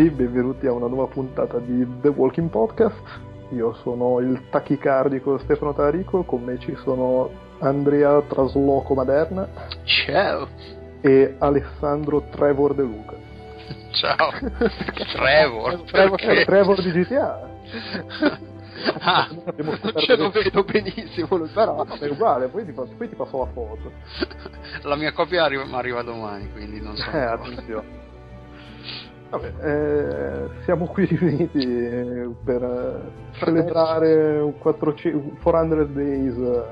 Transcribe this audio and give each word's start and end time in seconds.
tutti, 0.00 0.08
benvenuti 0.08 0.66
a 0.66 0.72
una 0.72 0.86
nuova 0.86 1.06
puntata 1.08 1.58
di 1.58 1.86
The 2.00 2.08
Walking 2.08 2.48
Podcast. 2.48 2.96
Io 3.50 3.74
sono 3.82 4.18
il 4.20 4.48
tachicardico 4.48 5.38
Stefano 5.38 5.74
Tarico, 5.74 6.22
con 6.22 6.42
me 6.42 6.58
ci 6.58 6.74
sono 6.82 7.30
Andrea 7.58 8.22
Trasloco 8.22 8.94
Maderna. 8.94 9.46
Ciao! 9.84 10.48
E 11.02 11.34
Alessandro 11.38 12.22
Trevor 12.30 12.74
De 12.74 12.82
Luca. 12.82 13.14
Ciao! 13.92 14.30
Trevor? 15.12 15.82
Trevor, 15.82 16.20
Trevor 16.44 16.82
di 16.82 16.90
GTA. 16.92 17.48
Ah, 19.00 19.28
ce 19.98 20.16
lo 20.16 20.30
vedo 20.30 20.64
benissimo 20.64 21.38
però 21.52 21.84
è 21.84 22.08
uguale, 22.08 22.48
poi 22.48 22.64
ti, 22.64 22.72
passo, 22.72 22.94
poi 22.96 23.10
ti 23.10 23.14
passo 23.14 23.36
la 23.36 23.50
foto. 23.52 23.92
La 24.84 24.96
mia 24.96 25.12
copia 25.12 25.44
arriva, 25.44 25.64
arriva 25.70 26.00
domani, 26.00 26.50
quindi 26.50 26.80
non 26.80 26.96
so. 26.96 27.10
Eh, 27.10 27.18
attenzione. 27.18 27.99
Vabbè, 29.30 29.52
eh, 29.60 30.48
siamo 30.64 30.86
qui 30.86 31.04
riuniti 31.04 31.64
per 32.44 32.62
eh, 32.62 33.38
celebrare 33.38 34.54
400 34.58 35.84
Days, 35.84 36.36
eh, 36.36 36.62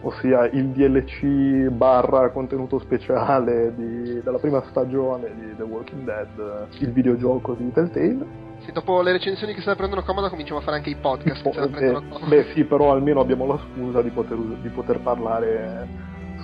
ossia 0.00 0.46
il 0.48 0.70
DLC 0.70 1.68
barra 1.68 2.30
contenuto 2.30 2.80
speciale 2.80 3.72
di, 3.76 4.20
della 4.20 4.38
prima 4.38 4.64
stagione 4.68 5.32
di 5.32 5.54
The 5.56 5.62
Walking 5.62 6.02
Dead, 6.02 6.66
il 6.80 6.90
videogioco 6.90 7.54
di 7.54 7.70
Telltale. 7.70 8.48
Sì, 8.64 8.72
dopo 8.72 9.00
le 9.00 9.12
recensioni 9.12 9.54
che 9.54 9.60
stanno 9.60 9.76
prendendo 9.76 10.04
comoda 10.04 10.28
cominciamo 10.28 10.58
a 10.58 10.62
fare 10.62 10.78
anche 10.78 10.90
i 10.90 10.96
podcast. 10.96 11.42
Po- 11.42 11.52
eh, 11.52 12.02
beh 12.26 12.46
sì, 12.52 12.64
però 12.64 12.90
almeno 12.90 13.20
abbiamo 13.20 13.46
la 13.46 13.58
scusa 13.58 14.02
di 14.02 14.10
poter, 14.10 14.36
di 14.36 14.68
poter 14.70 14.98
parlare 14.98 15.86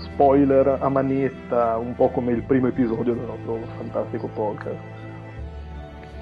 spoiler 0.05 0.79
a 0.81 0.89
manetta, 0.89 1.77
un 1.79 1.97
po' 1.97 2.11
come 2.11 2.31
il 2.31 2.45
primo 2.45 2.69
episodio 2.69 3.13
del 3.13 3.25
nostro 3.25 3.59
fantastico 3.77 4.29
podcast 4.29 4.96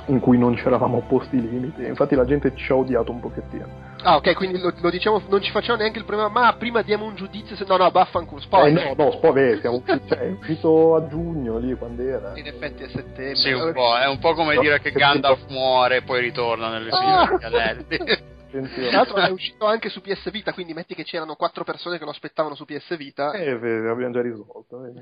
in 0.06 0.20
cui 0.20 0.38
non 0.38 0.56
ci 0.56 0.66
eravamo 0.66 0.98
opposti 0.98 1.36
i 1.36 1.40
limiti. 1.40 1.84
Infatti 1.84 2.14
la 2.14 2.24
gente 2.24 2.52
ci 2.54 2.70
ha 2.70 2.76
odiato 2.76 3.10
un 3.10 3.20
pochettino. 3.20 3.92
Ah, 4.02 4.16
ok, 4.16 4.34
quindi 4.34 4.58
lo, 4.58 4.72
lo 4.76 4.90
diciamo, 4.90 5.22
non 5.28 5.40
ci 5.40 5.50
facciamo 5.50 5.78
neanche 5.78 5.98
il 5.98 6.04
problema, 6.04 6.30
ma 6.30 6.54
prima 6.54 6.82
diamo 6.82 7.06
un 7.06 7.14
giudizio. 7.14 7.56
Se... 7.56 7.64
No, 7.66 7.76
no, 7.76 7.90
baffanculo, 7.90 8.40
spoiler. 8.40 8.86
Eh, 8.86 8.94
no, 8.94 9.04
no, 9.04 9.12
spoiler, 9.12 9.60
siamo 9.60 9.82
cioè, 9.84 10.18
è 10.18 10.30
uscito 10.30 10.96
a 10.96 11.06
giugno 11.08 11.58
lì 11.58 11.74
quando 11.74 12.02
era. 12.02 12.32
In 12.36 12.46
effetti 12.46 12.82
a 12.82 12.88
settembre. 12.88 13.36
Sì, 13.36 13.52
un 13.52 13.72
po', 13.72 13.96
è 13.96 14.06
un 14.06 14.18
po' 14.18 14.34
come 14.34 14.54
no, 14.56 14.60
dire 14.60 14.80
che 14.80 14.92
Gandalf 14.92 15.46
muore 15.48 15.96
e 15.96 16.02
poi 16.02 16.20
ritorna 16.20 16.68
nelle 16.68 16.90
ah! 16.90 17.26
Signore 17.28 17.44
Anelli. 17.46 18.32
Tra 18.54 18.90
l'altro 18.92 19.16
è 19.16 19.30
uscito 19.30 19.66
anche 19.66 19.88
su 19.88 20.00
PS 20.00 20.30
Vita, 20.30 20.52
quindi 20.52 20.74
metti 20.74 20.94
che 20.94 21.02
c'erano 21.02 21.34
quattro 21.34 21.64
persone 21.64 21.98
che 21.98 22.04
lo 22.04 22.10
aspettavano 22.10 22.54
su 22.54 22.64
PS 22.64 22.96
Vita. 22.96 23.32
Eh, 23.32 23.58
vedi, 23.58 23.88
abbiamo 23.88 24.12
già 24.12 24.22
risolto. 24.22 24.80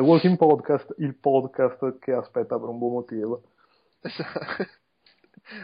The 0.00 0.06
Walking 0.06 0.38
Podcast, 0.38 0.94
il 0.96 1.14
podcast 1.14 1.98
che 1.98 2.12
aspetta 2.12 2.58
per 2.58 2.68
un 2.68 2.78
buon 2.78 2.92
motivo. 2.92 3.42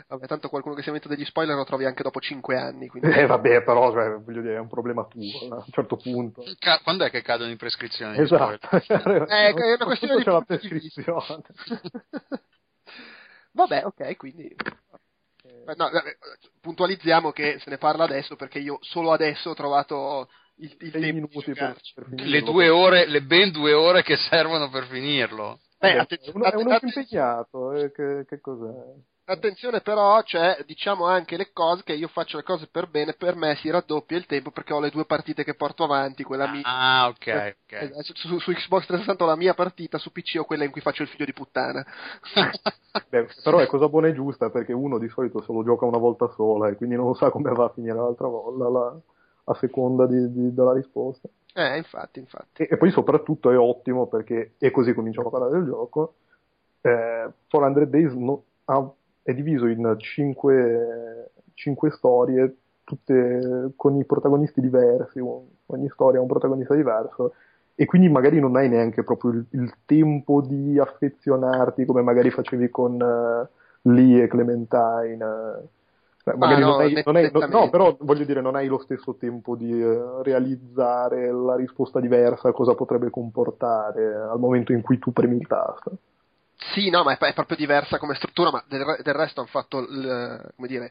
vabbè, 0.08 0.26
tanto 0.26 0.50
qualcuno 0.50 0.74
che 0.74 0.82
si 0.82 0.90
mette 0.90 1.08
degli 1.08 1.24
spoiler 1.24 1.56
lo 1.56 1.64
trovi 1.64 1.86
anche 1.86 2.02
dopo 2.02 2.20
5 2.20 2.54
anni. 2.54 2.88
Quindi... 2.88 3.08
Eh, 3.12 3.24
vabbè, 3.24 3.62
però, 3.62 3.90
cioè, 3.92 4.18
voglio 4.18 4.42
dire, 4.42 4.56
è 4.56 4.58
un 4.58 4.68
problema 4.68 5.06
tuo 5.06 5.22
a 5.52 5.54
un 5.54 5.70
certo 5.70 5.96
punto. 5.96 6.42
Ca- 6.58 6.80
quando 6.82 7.04
è 7.04 7.10
che 7.10 7.22
cadono 7.22 7.50
in 7.50 7.56
prescrizione? 7.56 8.18
Esatto. 8.18 8.68
eh, 8.76 9.54
è 9.54 9.74
una 9.74 9.86
questione 9.86 10.16
di 10.16 10.22
c'è 10.22 10.30
la 10.30 10.42
prescrizione. 10.42 11.42
vabbè, 13.52 13.86
ok, 13.86 14.16
quindi. 14.18 14.54
No, 15.64 15.90
puntualizziamo 16.60 17.32
che 17.32 17.58
se 17.60 17.70
ne 17.70 17.78
parla 17.78 18.04
adesso 18.04 18.36
perché 18.36 18.58
io 18.58 18.76
solo 18.82 19.12
adesso 19.12 19.48
ho 19.48 19.54
trovato 19.54 20.28
il, 20.58 20.74
il 20.78 20.90
tempo 20.90 21.06
minuti 21.12 21.52
per, 21.52 21.76
per 21.94 22.06
le 22.08 22.42
due 22.42 22.68
ore, 22.68 23.06
le 23.06 23.22
ben 23.22 23.50
due 23.50 23.72
ore 23.72 24.02
che 24.02 24.16
servono 24.16 24.70
per 24.70 24.86
finirlo. 24.86 25.60
Eh, 25.78 25.88
eh 25.88 25.98
attenzione, 25.98 26.48
è 26.48 26.54
uno, 26.54 26.60
è 26.60 26.64
uno 26.64 26.78
impegnato, 26.80 27.72
eh, 27.72 27.92
che, 27.92 28.24
che 28.26 28.40
cos'è? 28.40 28.72
Attenzione 29.28 29.80
però, 29.80 30.22
cioè, 30.22 30.62
diciamo 30.64 31.04
anche 31.04 31.36
le 31.36 31.50
cose 31.52 31.82
che 31.82 31.94
io 31.94 32.06
faccio 32.06 32.36
le 32.36 32.44
cose 32.44 32.68
per 32.70 32.88
bene, 32.88 33.14
per 33.14 33.34
me 33.34 33.56
si 33.56 33.68
raddoppia 33.68 34.16
il 34.16 34.24
tempo 34.24 34.52
perché 34.52 34.72
ho 34.72 34.78
le 34.78 34.90
due 34.90 35.04
partite 35.04 35.42
che 35.42 35.56
porto 35.56 35.82
avanti, 35.82 36.22
quella 36.22 36.48
mia. 36.48 36.62
Ah, 36.64 37.08
ok, 37.08 37.26
eh, 37.26 37.56
ok. 37.64 37.72
Eh, 37.72 37.90
su, 38.02 38.38
su, 38.38 38.52
Xbox 38.52 38.86
360 38.86 39.24
ho 39.24 39.26
la 39.26 39.34
mia 39.34 39.52
partita, 39.52 39.98
su 39.98 40.12
PC 40.12 40.36
ho 40.38 40.44
quella 40.44 40.62
in 40.62 40.70
cui 40.70 40.80
faccio 40.80 41.02
il 41.02 41.08
figlio 41.08 41.24
di 41.24 41.32
puttana. 41.32 41.84
Beh, 43.10 43.26
però 43.42 43.58
è 43.58 43.66
cosa 43.66 43.88
buona 43.88 44.06
e 44.06 44.14
giusta 44.14 44.48
perché 44.48 44.72
uno 44.72 44.96
di 44.96 45.08
solito 45.08 45.42
se 45.42 45.52
lo 45.52 45.64
gioca 45.64 45.86
una 45.86 45.98
volta 45.98 46.28
sola 46.36 46.68
e 46.68 46.76
quindi 46.76 46.94
non 46.94 47.12
sa 47.16 47.30
come 47.30 47.50
va 47.50 47.64
a 47.64 47.72
finire 47.74 47.96
l'altra 47.96 48.28
volta. 48.28 48.68
La 48.68 49.00
a 49.48 49.54
seconda 49.54 50.06
di, 50.06 50.32
di, 50.32 50.54
della 50.54 50.72
risposta. 50.72 51.28
Eh, 51.54 51.76
infatti, 51.76 52.18
infatti. 52.18 52.62
E, 52.62 52.68
e, 52.70 52.76
poi 52.76 52.90
soprattutto 52.90 53.50
è 53.50 53.58
ottimo 53.58 54.06
perché, 54.06 54.54
e 54.58 54.70
così 54.70 54.92
cominciamo 54.92 55.28
a 55.28 55.30
parlare 55.30 55.52
del 55.52 55.64
gioco, 55.64 56.14
eh, 56.82 57.30
400 57.48 57.84
Days 57.90 58.12
no, 58.12 58.44
ha, 58.64 58.90
è 59.22 59.34
diviso 59.34 59.66
in 59.66 59.94
5, 59.96 61.30
5 61.54 61.90
storie, 61.92 62.56
tutte 62.84 63.72
con 63.74 63.96
i 63.96 64.04
protagonisti 64.04 64.60
diversi, 64.60 65.20
ogni 65.20 65.88
storia 65.88 66.18
ha 66.18 66.22
un 66.22 66.28
protagonista 66.28 66.74
diverso, 66.74 67.32
e 67.74 67.84
quindi 67.84 68.08
magari 68.08 68.40
non 68.40 68.56
hai 68.56 68.68
neanche 68.68 69.02
proprio 69.02 69.32
il, 69.32 69.46
il 69.50 69.74
tempo 69.84 70.40
di 70.40 70.78
affezionarti 70.78 71.84
come 71.84 72.02
magari 72.02 72.30
facevi 72.30 72.70
con 72.70 73.00
uh, 73.00 73.90
Lee 73.90 74.24
e 74.24 74.28
Clementine. 74.28 75.24
Uh, 75.24 75.68
magari 76.34 76.62
ah, 76.62 76.66
no, 76.66 76.70
non 76.72 76.80
hai, 76.80 77.02
non 77.04 77.16
hai, 77.16 77.30
no, 77.32 77.46
no, 77.46 77.70
però 77.70 77.96
voglio 78.00 78.24
dire, 78.24 78.40
non 78.40 78.56
hai 78.56 78.66
lo 78.66 78.78
stesso 78.78 79.14
tempo 79.14 79.54
di 79.54 79.72
uh, 79.72 80.22
realizzare 80.22 81.30
la 81.30 81.54
risposta 81.54 82.00
diversa, 82.00 82.50
cosa 82.52 82.74
potrebbe 82.74 83.10
comportare 83.10 84.14
al 84.14 84.38
momento 84.38 84.72
in 84.72 84.82
cui 84.82 84.98
tu 84.98 85.12
premi 85.12 85.36
il 85.36 85.46
tasto. 85.46 85.98
Sì, 86.74 86.90
no, 86.90 87.04
ma 87.04 87.16
è, 87.16 87.18
è 87.18 87.34
proprio 87.34 87.56
diversa 87.56 87.98
come 87.98 88.14
struttura, 88.14 88.50
ma 88.50 88.64
del, 88.66 88.98
del 89.02 89.14
resto 89.14 89.40
hanno 89.40 89.48
fatto, 89.48 89.78
il, 89.78 90.52
come 90.56 90.68
dire, 90.68 90.90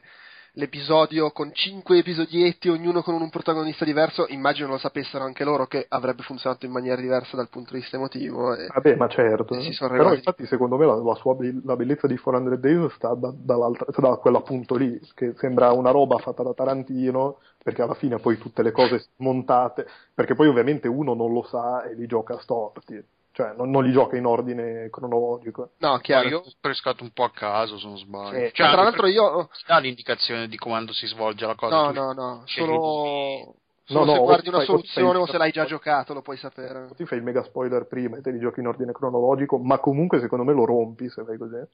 l'episodio 0.56 1.30
con 1.32 1.50
cinque 1.52 1.98
episodietti, 1.98 2.68
ognuno 2.68 3.02
con 3.02 3.14
un 3.14 3.28
protagonista 3.30 3.84
diverso, 3.84 4.26
immagino 4.28 4.68
lo 4.68 4.78
sapessero 4.78 5.24
anche 5.24 5.44
loro 5.44 5.66
che 5.66 5.84
avrebbe 5.88 6.22
funzionato 6.22 6.64
in 6.64 6.72
maniera 6.72 7.00
diversa 7.00 7.36
dal 7.36 7.48
punto 7.48 7.72
di 7.74 7.80
vista 7.80 7.96
emotivo. 7.96 8.54
E, 8.54 8.66
Vabbè, 8.72 8.96
ma 8.96 9.08
certo. 9.08 9.56
Però 9.78 10.14
infatti 10.14 10.46
secondo 10.46 10.76
me 10.76 10.86
la, 10.86 10.96
la, 10.96 11.14
sua, 11.14 11.36
la 11.64 11.76
bellezza 11.76 12.06
di 12.06 12.16
400 12.16 12.56
Days 12.60 12.94
sta 12.94 13.14
da, 13.14 13.32
da 13.36 14.16
quell'appunto 14.16 14.76
lì, 14.76 14.98
che 15.14 15.34
sembra 15.36 15.72
una 15.72 15.90
roba 15.90 16.16
fatta 16.18 16.42
da 16.42 16.54
Tarantino, 16.54 17.38
perché 17.62 17.82
alla 17.82 17.94
fine 17.94 18.18
poi 18.18 18.38
tutte 18.38 18.62
le 18.62 18.72
cose 18.72 19.06
montate, 19.18 19.86
perché 20.14 20.34
poi 20.34 20.48
ovviamente 20.48 20.88
uno 20.88 21.14
non 21.14 21.32
lo 21.32 21.42
sa 21.42 21.82
e 21.84 21.94
li 21.94 22.06
gioca 22.06 22.38
storti 22.40 23.02
cioè 23.36 23.52
non, 23.54 23.68
non, 23.68 23.84
li 23.84 23.92
gioca 23.92 24.16
in 24.16 24.24
ordine 24.24 24.88
cronologico. 24.88 25.72
No, 25.80 25.98
chiaro. 25.98 26.26
io 26.26 26.38
ho 26.38 26.52
pescato 26.58 27.02
un 27.02 27.10
po' 27.10 27.24
a 27.24 27.30
caso, 27.30 27.78
se 27.78 27.86
non 27.86 27.98
sbaglio. 27.98 28.46
Sì. 28.46 28.54
Cioè, 28.54 28.70
tra 28.70 28.82
l'altro 28.82 29.06
io... 29.08 29.50
dà 29.66 29.76
l'indicazione 29.76 30.48
di 30.48 30.56
quando 30.56 30.94
si 30.94 31.06
svolge 31.06 31.44
la 31.44 31.54
cosa? 31.54 31.76
No, 31.76 31.90
no, 31.90 32.12
no, 32.14 32.42
solo... 32.46 33.54
Solo 33.84 34.04
no, 34.04 34.12
se 34.12 34.18
no, 34.18 34.24
guardi 34.24 34.48
una 34.48 34.60
soluzione 34.60 35.18
o 35.18 35.26
se 35.26 35.36
l'hai 35.36 35.52
già 35.52 35.66
giocato 35.66 36.14
lo 36.14 36.22
puoi 36.22 36.38
sapere. 36.38 36.88
Ti 36.96 37.04
fai 37.04 37.18
il 37.18 37.24
mega 37.24 37.44
spoiler 37.44 37.86
prima 37.86 38.16
e 38.16 38.22
te 38.22 38.30
li 38.30 38.38
giochi 38.40 38.60
in 38.60 38.66
ordine 38.66 38.90
cronologico, 38.90 39.58
ma 39.58 39.78
comunque 39.78 40.18
secondo 40.18 40.42
me 40.42 40.54
lo 40.54 40.64
rompi 40.64 41.08
se 41.08 41.22
fai 41.22 41.36
così. 41.36 41.56
Eh, 41.56 41.68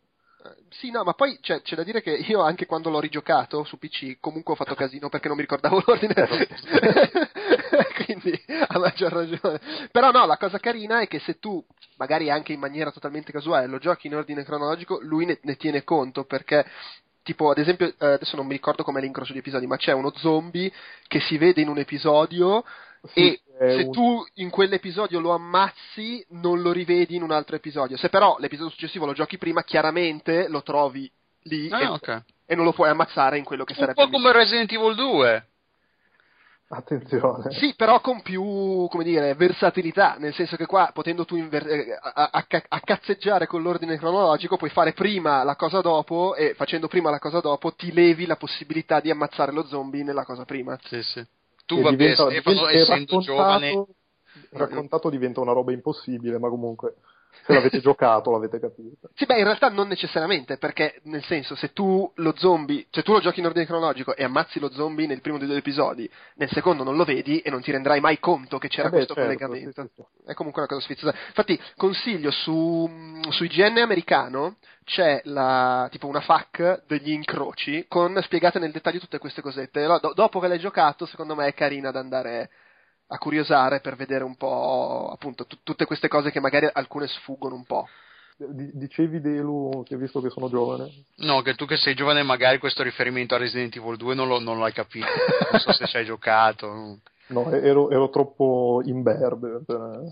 sì, 0.70 0.90
no, 0.90 1.04
ma 1.04 1.14
poi 1.14 1.38
cioè, 1.40 1.62
c'è 1.62 1.76
da 1.76 1.84
dire 1.84 2.02
che 2.02 2.10
io 2.10 2.42
anche 2.42 2.66
quando 2.66 2.90
l'ho 2.90 3.00
rigiocato 3.00 3.62
su 3.62 3.78
PC 3.78 4.18
comunque 4.18 4.53
ho 4.53 4.56
fatto 4.56 4.74
casino 4.76 5.08
perché 5.08 5.28
non 5.28 5.36
mi 5.36 5.42
ricordavo 5.42 5.82
l'ordine. 5.86 6.15
Quindi 8.20 8.42
ha 8.68 8.78
maggior 8.78 9.12
ragione. 9.12 9.60
Però 9.91 10.10
no, 10.10 10.26
la 10.26 10.36
cosa 10.36 10.59
carina 10.59 11.00
è 11.00 11.09
che 11.09 11.18
se 11.20 11.38
tu, 11.38 11.64
magari 11.97 12.30
anche 12.30 12.53
in 12.53 12.60
maniera 12.60 12.91
totalmente 12.91 13.32
casuale, 13.32 13.66
lo 13.66 13.78
giochi 13.78 14.06
in 14.06 14.14
ordine 14.14 14.44
cronologico, 14.44 14.98
lui 15.03 15.26
ne, 15.26 15.38
ne 15.42 15.56
tiene 15.56 15.84
conto 15.84 16.24
perché 16.24 16.64
tipo 17.22 17.50
ad 17.50 17.59
esempio 17.59 17.86
eh, 17.86 18.06
adesso 18.14 18.34
non 18.34 18.47
mi 18.47 18.53
ricordo 18.53 18.82
come 18.82 19.00
l'incrocio 19.00 19.32
di 19.32 19.38
episodi 19.38 19.68
ma 19.68 19.76
c'è 19.76 19.92
uno 19.92 20.12
zombie 20.16 20.72
che 21.06 21.20
si 21.20 21.38
vede 21.38 21.60
in 21.60 21.68
un 21.68 21.78
episodio 21.78 22.64
sì, 23.12 23.20
e 23.20 23.41
se 23.59 23.82
un... 23.84 23.92
tu 23.92 24.24
in 24.34 24.50
quell'episodio 24.50 25.20
lo 25.20 25.30
ammazzi, 25.30 26.24
non 26.30 26.62
lo 26.62 26.72
rivedi 26.72 27.16
in 27.16 27.22
un 27.22 27.30
altro 27.30 27.56
episodio. 27.56 27.97
Se 27.97 28.08
però 28.08 28.36
l'episodio 28.38 28.70
successivo 28.70 29.06
lo 29.06 29.12
giochi 29.12 29.38
prima, 29.38 29.62
chiaramente 29.62 30.48
lo 30.48 30.62
trovi 30.62 31.10
lì 31.44 31.68
ah, 31.70 31.80
e, 31.80 31.86
okay. 31.86 32.20
e, 32.47 32.54
non 32.54 32.65
lo 32.65 32.72
puoi 32.72 32.91
ammazzare 32.91 33.38
in 33.38 33.44
quello 33.44 33.65
che 33.65 33.72
un 33.72 33.78
sarebbe. 33.78 34.03
Un 34.03 34.10
po' 34.10 34.16
come 34.16 34.32
Resident 34.32 34.70
Evil 34.72 34.94
2. 34.94 35.47
Attenzione. 36.74 37.53
Sì, 37.53 37.74
però 37.77 38.01
con 38.01 38.22
più, 38.22 38.86
come 38.89 39.04
dire, 39.04 39.34
versatilità, 39.34 40.16
nel 40.19 40.33
senso 40.33 40.57
che 40.57 40.65
qua, 40.65 40.91
potendo 40.95 41.27
tu 41.27 41.36
inver- 41.36 41.66
eh, 41.66 41.98
a, 42.01 42.30
a, 42.33 42.47
a, 42.69 42.80
cazzeggiare 42.80 43.47
con 43.47 43.60
l'ordine 43.60 43.98
cronologico, 43.98 44.57
puoi 44.57 44.71
fare 44.71 44.95
prima 44.95 45.45
la 45.45 45.54
cosa 45.54 45.83
dopo 45.83 46.34
e 46.34 46.54
facendo 46.54 46.89
prima 46.89 47.10
la 47.10 47.19
cosa 47.19 47.41
dopo 47.41 47.74
ti 47.74 47.92
levi 47.92 48.24
la 48.24 48.36
possibilità 48.36 49.01
di 49.01 49.10
ammazzare 49.10 49.53
lo 49.53 49.66
zombie 49.66 50.03
nella 50.03 50.24
cosa 50.24 50.47
prima. 50.47 50.78
Sì, 50.84 51.03
sì 51.03 51.22
tu 51.66 51.80
vabbè, 51.80 51.97
diventa, 51.97 52.24
Stefano, 52.24 52.69
essendo 52.69 53.18
giovane 53.21 53.86
raccontato 54.51 55.10
diventa 55.10 55.41
una 55.41 55.53
roba 55.53 55.72
impossibile, 55.72 56.39
ma 56.39 56.48
comunque 56.48 56.97
se 57.44 57.52
l'avete 57.52 57.80
giocato 57.80 58.30
l'avete 58.30 58.60
capito. 58.60 59.08
Sì, 59.14 59.26
beh, 59.26 59.38
in 59.38 59.44
realtà 59.44 59.68
non 59.68 59.88
necessariamente, 59.88 60.58
perché 60.58 61.00
nel 61.04 61.22
senso, 61.24 61.54
se 61.54 61.72
tu 61.72 62.10
lo 62.16 62.34
zombie, 62.36 62.86
cioè 62.90 63.02
tu 63.02 63.12
lo 63.12 63.20
giochi 63.20 63.40
in 63.40 63.46
ordine 63.46 63.66
cronologico 63.66 64.14
e 64.14 64.24
ammazzi 64.24 64.58
lo 64.58 64.70
zombie 64.70 65.06
nel 65.06 65.20
primo 65.20 65.38
dei 65.38 65.46
due 65.46 65.56
episodi, 65.58 66.08
nel 66.36 66.50
secondo 66.50 66.84
non 66.84 66.96
lo 66.96 67.04
vedi 67.04 67.40
e 67.40 67.50
non 67.50 67.62
ti 67.62 67.70
renderai 67.70 68.00
mai 68.00 68.18
conto 68.18 68.58
che 68.58 68.68
c'era 68.68 68.88
Eh 68.88 68.90
beh, 68.90 68.96
questo 68.96 69.14
certo, 69.14 69.30
collegamento. 69.38 69.82
sì, 69.82 69.88
sì, 69.94 70.02
sì. 70.02 70.30
È 70.30 70.34
comunque 70.34 70.62
una 70.62 70.70
cosa 70.70 70.84
sfiziosa. 70.84 71.16
Infatti, 71.28 71.60
consiglio 71.76 72.30
su, 72.30 72.88
su 73.30 73.44
IGN 73.44 73.78
americano 73.78 74.56
c'è 74.84 75.20
la, 75.24 75.88
tipo 75.90 76.06
una 76.06 76.20
FAQ 76.20 76.84
degli 76.86 77.10
incroci 77.10 77.86
con 77.88 78.18
spiegate 78.22 78.58
nel 78.58 78.72
dettaglio 78.72 78.98
tutte 78.98 79.18
queste 79.18 79.40
cosette. 79.40 79.84
Do- 79.86 80.12
dopo 80.14 80.40
che 80.40 80.48
l'hai 80.48 80.58
giocato, 80.58 81.06
secondo 81.06 81.34
me 81.34 81.46
è 81.46 81.54
carina 81.54 81.90
da 81.90 82.00
andare 82.00 82.50
a 83.12 83.18
curiosare 83.18 83.80
per 83.80 83.94
vedere 83.97 84.24
un 84.24 84.36
po' 84.36 85.10
appunto 85.12 85.47
tu- 85.47 85.59
tutte 85.62 85.84
queste 85.84 86.09
cose 86.09 86.30
che 86.30 86.41
magari 86.41 86.68
alcune 86.72 87.06
sfuggono 87.06 87.54
un 87.54 87.64
po'. 87.64 87.86
Di- 88.36 88.70
Dicevi 88.72 89.20
Delu 89.20 89.82
che 89.84 89.97
visto 89.97 90.20
che 90.20 90.30
sono 90.30 90.48
giovane. 90.48 91.04
No, 91.16 91.42
che 91.42 91.54
tu 91.54 91.66
che 91.66 91.76
sei 91.76 91.94
giovane 91.94 92.22
magari 92.22 92.59
questo 92.59 92.82
riferimento 92.82 93.34
a 93.34 93.38
Resident 93.38 93.76
Evil 93.76 93.97
2 93.97 94.14
non, 94.14 94.26
lo, 94.28 94.41
non 94.41 94.59
l'hai 94.59 94.72
capito. 94.72 95.06
Non 95.50 95.60
so 95.60 95.72
se 95.72 95.86
ci 95.86 95.97
hai 95.98 96.04
giocato. 96.04 96.98
No, 97.28 97.50
ero, 97.50 97.91
ero 97.91 98.09
troppo 98.10 98.80
imberbe. 98.84 99.62
per- 99.65 100.03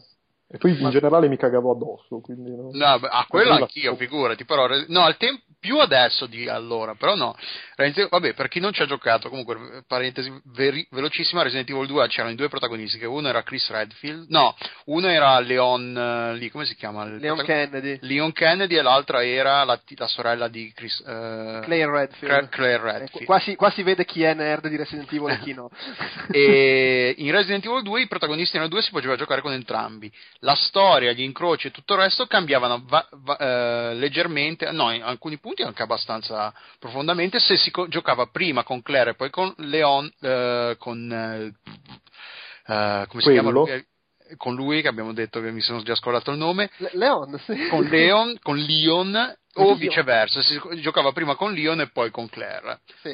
E 0.52 0.58
poi 0.58 0.76
in 0.80 0.90
generale 0.90 1.28
mi 1.28 1.36
cagavo 1.36 1.70
addosso, 1.70 2.18
quindi 2.18 2.50
no. 2.50 2.70
No, 2.72 2.98
beh, 2.98 3.08
a 3.08 3.24
quello 3.28 3.52
anch'io, 3.52 3.94
figurati, 3.94 4.44
però 4.44 4.66
no, 4.88 5.02
al 5.02 5.16
tempo 5.16 5.42
più 5.60 5.78
adesso 5.78 6.26
di 6.26 6.48
allora, 6.48 6.94
però 6.94 7.14
no. 7.14 7.36
Vabbè, 7.76 8.34
per 8.34 8.48
chi 8.48 8.60
non 8.60 8.72
ci 8.72 8.82
ha 8.82 8.86
giocato, 8.86 9.28
comunque 9.28 9.84
parentesi 9.86 10.32
veri- 10.46 10.86
velocissima, 10.90 11.42
Resident 11.42 11.68
Evil 11.70 11.86
2 11.86 12.08
c'erano 12.08 12.32
i 12.32 12.34
due 12.34 12.48
protagonisti, 12.48 12.98
che 12.98 13.06
uno 13.06 13.28
era 13.28 13.42
Chris 13.42 13.70
Redfield, 13.70 14.26
no, 14.28 14.54
uno 14.86 15.06
era 15.06 15.38
Leon 15.38 15.96
eh, 15.96 16.34
lì, 16.36 16.50
come 16.50 16.64
si 16.64 16.74
chiama? 16.74 17.04
Leon 17.04 17.42
Kennedy, 17.44 17.98
Leon 18.00 18.32
Kennedy 18.32 18.76
e 18.76 18.82
l'altra 18.82 19.24
era 19.24 19.62
la, 19.64 19.80
la 19.96 20.06
sorella 20.06 20.48
di 20.48 20.72
Chris 20.74 20.98
eh, 21.06 21.60
Claire 21.62 21.90
Redfield. 21.90 22.34
Cla- 22.34 22.48
Claire 22.48 22.88
Eh, 22.88 22.98
Redfield. 22.98 23.26
qua, 23.26 23.38
si, 23.38 23.54
qua 23.54 23.70
si 23.70 23.82
vede 23.82 24.04
chi 24.04 24.22
è 24.22 24.34
nerd 24.34 24.66
di 24.66 24.76
Resident 24.76 25.12
Evil 25.12 25.30
e 25.30 25.38
chi 25.40 25.54
no. 25.54 25.70
e 26.30 27.14
in 27.18 27.30
Resident 27.30 27.64
Evil 27.66 27.82
2 27.82 28.00
i 28.02 28.08
protagonisti 28.08 28.56
erano 28.56 28.70
due 28.70 28.82
si 28.82 28.90
poteva 28.90 29.16
giocare 29.16 29.42
con 29.42 29.52
entrambi 29.52 30.10
la 30.40 30.54
storia, 30.54 31.12
gli 31.12 31.20
incroci 31.22 31.66
e 31.66 31.70
tutto 31.70 31.94
il 31.94 32.00
resto 32.00 32.26
cambiavano 32.26 32.82
va- 32.86 33.06
va- 33.10 33.36
eh, 33.36 33.94
leggermente 33.94 34.70
no, 34.72 34.90
in 34.90 35.02
alcuni 35.02 35.38
punti 35.38 35.62
anche 35.62 35.82
abbastanza 35.82 36.52
profondamente 36.78 37.38
se 37.38 37.56
si 37.56 37.70
co- 37.70 37.88
giocava 37.88 38.26
prima 38.26 38.62
con 38.64 38.80
Claire 38.82 39.10
e 39.10 39.14
poi 39.14 39.30
con 39.30 39.52
Leon 39.58 40.10
eh, 40.20 40.76
con 40.78 41.12
eh, 41.12 41.52
eh, 42.66 43.06
come 43.08 43.22
si 43.22 43.30
chiama 43.30 43.50
Quello. 43.50 43.64
lui? 43.64 43.70
Eh, 43.70 43.86
con 44.36 44.54
lui 44.54 44.80
che 44.80 44.88
abbiamo 44.88 45.12
detto 45.12 45.40
che 45.40 45.50
mi 45.50 45.60
sono 45.60 45.82
già 45.82 45.94
scordato 45.94 46.30
il 46.30 46.38
nome 46.38 46.70
Le- 46.76 46.90
Leon, 46.94 47.38
sì. 47.44 47.66
con 47.68 47.84
Leon, 47.84 48.38
con 48.40 48.56
Leon 48.56 49.36
o 49.54 49.74
viceversa 49.74 50.40
si 50.42 50.58
giocava 50.80 51.10
prima 51.12 51.34
con 51.34 51.52
Leon 51.52 51.80
e 51.80 51.88
poi 51.90 52.10
con 52.10 52.28
Claire 52.28 52.80
Sì. 53.02 53.08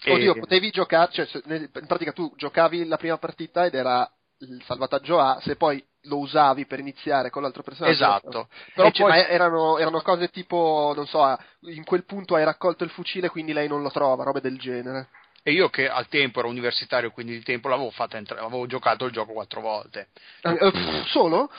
E- 0.00 0.12
Oddio, 0.12 0.34
potevi 0.38 0.70
giocare, 0.70 1.10
cioè 1.12 1.28
in 1.46 1.68
pratica 1.86 2.12
tu 2.12 2.32
giocavi 2.36 2.86
la 2.86 2.96
prima 2.96 3.18
partita 3.18 3.66
ed 3.66 3.74
era 3.74 4.08
il 4.38 4.62
salvataggio 4.64 5.18
A, 5.18 5.40
se 5.42 5.56
poi 5.56 5.84
lo 6.08 6.18
usavi 6.18 6.66
per 6.66 6.80
iniziare 6.80 7.30
con 7.30 7.42
l'altro 7.42 7.62
personaggio. 7.62 7.94
esatto 7.94 8.48
Però 8.74 8.90
poi 8.90 9.18
erano, 9.20 9.78
erano 9.78 10.00
cose 10.00 10.28
tipo, 10.28 10.92
non 10.96 11.06
so, 11.06 11.36
in 11.60 11.84
quel 11.84 12.04
punto 12.04 12.34
hai 12.34 12.44
raccolto 12.44 12.84
il 12.84 12.90
fucile 12.90 13.28
quindi 13.28 13.52
lei 13.52 13.68
non 13.68 13.82
lo 13.82 13.90
trova, 13.90 14.24
robe 14.24 14.40
del 14.40 14.58
genere. 14.58 15.08
E 15.42 15.52
io 15.52 15.68
che 15.70 15.88
al 15.88 16.08
tempo 16.08 16.40
ero 16.40 16.48
universitario, 16.48 17.10
quindi 17.10 17.32
di 17.32 17.42
tempo 17.42 17.68
l'avevo 17.68 17.90
fatta 17.90 18.16
entrare, 18.16 18.42
avevo 18.42 18.66
giocato 18.66 19.04
il 19.04 19.12
gioco 19.12 19.32
quattro 19.32 19.60
volte. 19.60 20.08
Eh, 20.42 20.58
eh, 20.60 20.72
solo? 21.06 21.48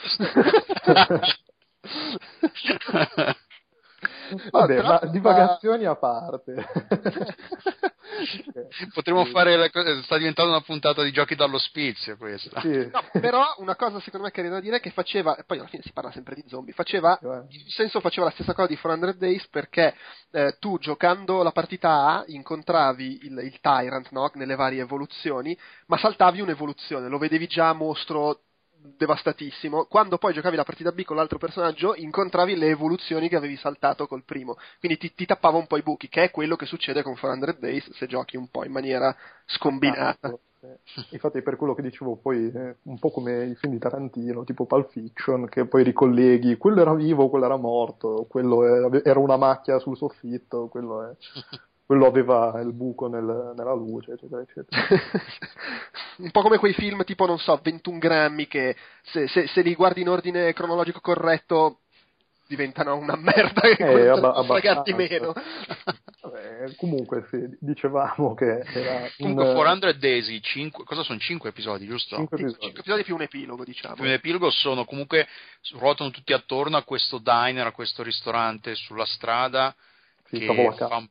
Vabbè, 4.50 4.82
ma 4.82 5.00
divagazioni 5.10 5.84
a 5.84 5.96
parte. 5.96 6.54
Potremmo 8.92 9.24
fare, 9.26 9.56
la 9.56 9.70
co- 9.70 10.02
sta 10.02 10.16
diventando 10.16 10.50
una 10.50 10.60
puntata 10.60 11.02
di 11.02 11.12
giochi 11.12 11.34
dall'ospizio 11.34 12.16
questa. 12.16 12.60
Sì. 12.60 12.88
No, 12.92 13.02
però 13.20 13.54
una 13.58 13.76
cosa 13.76 14.00
secondo 14.00 14.26
me 14.26 14.32
carina 14.32 14.54
da 14.54 14.60
dire 14.60 14.76
è 14.76 14.80
che 14.80 14.90
faceva, 14.90 15.36
e 15.36 15.44
poi 15.44 15.58
alla 15.58 15.68
fine 15.68 15.82
si 15.82 15.92
parla 15.92 16.10
sempre 16.10 16.34
di 16.34 16.44
zombie, 16.46 16.74
faceva, 16.74 17.18
Eh. 17.18 17.26
in 17.48 17.68
senso 17.68 18.00
faceva 18.00 18.26
la 18.26 18.32
stessa 18.32 18.54
cosa 18.54 18.68
di 18.68 18.76
400 18.76 19.18
Days 19.18 19.46
perché 19.48 19.94
eh, 20.32 20.56
tu 20.58 20.78
giocando 20.78 21.42
la 21.42 21.52
partita 21.52 21.90
A 21.90 22.24
incontravi 22.26 23.20
il, 23.22 23.38
il 23.44 23.60
Tyrant 23.60 24.10
no? 24.10 24.30
nelle 24.34 24.54
varie 24.54 24.82
evoluzioni, 24.82 25.56
ma 25.86 25.98
saltavi 25.98 26.40
un'evoluzione, 26.40 27.08
lo 27.08 27.18
vedevi 27.18 27.46
già 27.46 27.72
mostro 27.72 28.40
devastatissimo, 28.96 29.84
quando 29.84 30.18
poi 30.18 30.32
giocavi 30.32 30.56
la 30.56 30.64
partita 30.64 30.92
B 30.92 31.04
con 31.04 31.16
l'altro 31.16 31.38
personaggio 31.38 31.94
incontravi 31.94 32.56
le 32.56 32.68
evoluzioni 32.68 33.28
che 33.28 33.36
avevi 33.36 33.56
saltato 33.56 34.06
col 34.06 34.24
primo, 34.24 34.56
quindi 34.78 34.98
ti, 34.98 35.14
ti 35.14 35.26
tappava 35.26 35.58
un 35.58 35.66
po' 35.66 35.76
i 35.76 35.82
buchi, 35.82 36.08
che 36.08 36.24
è 36.24 36.30
quello 36.30 36.56
che 36.56 36.66
succede 36.66 37.02
con 37.02 37.16
400 37.18 37.60
Days 37.60 37.90
se 37.92 38.06
giochi 38.06 38.36
un 38.36 38.48
po' 38.48 38.64
in 38.64 38.72
maniera 38.72 39.14
scombinata. 39.46 40.28
Sì. 40.28 40.38
Infatti 41.12 41.40
per 41.40 41.56
quello 41.56 41.74
che 41.74 41.80
dicevo 41.80 42.16
poi 42.16 42.52
eh, 42.54 42.76
un 42.82 42.98
po' 42.98 43.10
come 43.10 43.46
i 43.46 43.54
film 43.54 43.72
di 43.72 43.78
Tarantino, 43.78 44.44
tipo 44.44 44.66
Pulp 44.66 44.90
Fiction, 44.90 45.48
che 45.48 45.64
poi 45.66 45.82
ricolleghi, 45.82 46.58
quello 46.58 46.82
era 46.82 46.94
vivo, 46.94 47.30
quello 47.30 47.46
era 47.46 47.56
morto, 47.56 48.26
quello 48.28 48.92
era 49.02 49.18
una 49.18 49.38
macchia 49.38 49.78
sul 49.78 49.96
soffitto, 49.96 50.68
quello, 50.68 51.08
è- 51.08 51.16
quello 51.90 52.06
aveva 52.06 52.60
il 52.60 52.72
buco 52.72 53.08
nel- 53.08 53.52
nella 53.56 53.74
luce, 53.74 54.12
eccetera, 54.12 54.40
eccetera. 54.42 54.80
un 56.18 56.30
po' 56.30 56.40
come 56.42 56.58
quei 56.58 56.72
film 56.72 57.02
tipo, 57.02 57.26
non 57.26 57.40
so, 57.40 57.58
21 57.60 57.98
grammi 57.98 58.46
che 58.46 58.76
se, 59.02 59.26
se- 59.26 59.48
se 59.48 59.60
li 59.62 59.74
guardi 59.74 60.00
in 60.02 60.08
ordine 60.08 60.52
cronologico 60.52 61.00
corretto 61.00 61.80
diventano 62.46 62.94
una 62.96 63.16
merda 63.16 63.62
e 63.62 63.74
Eh, 63.76 64.06
abba- 64.06 64.34
abbastanza. 64.34 64.94
meno. 64.94 65.32
Vabbè, 66.22 66.76
comunque 66.76 67.26
sì, 67.28 67.44
dicevamo 67.58 68.34
che 68.34 68.60
era 68.72 69.00
un, 69.00 69.34
Comunque 69.34 69.52
400 69.52 69.92
Days, 69.98 70.28
i 70.28 70.40
cinque- 70.42 70.84
cosa 70.84 71.02
sono 71.02 71.18
5 71.18 71.48
episodi, 71.48 71.86
giusto? 71.86 72.14
cinque 72.14 72.36
Sì, 72.36 72.42
episodi. 72.44 72.62
cinque 72.66 72.80
episodi 72.82 73.02
più 73.02 73.14
un 73.16 73.22
epilogo, 73.22 73.64
diciamo. 73.64 73.94
Il 73.94 74.00
primo 74.00 74.14
epilogo 74.14 74.50
sono 74.50 74.84
comunque 74.84 75.26
ruotano 75.72 76.10
tutti 76.10 76.32
attorno 76.32 76.76
a 76.76 76.84
questo 76.84 77.18
diner, 77.18 77.66
a 77.66 77.72
questo 77.72 78.04
ristorante 78.04 78.76
sulla 78.76 79.06
strada 79.06 79.74
Sì, 80.28 80.38
che 80.38 80.72
fa 80.76 80.96
un-. 80.96 81.08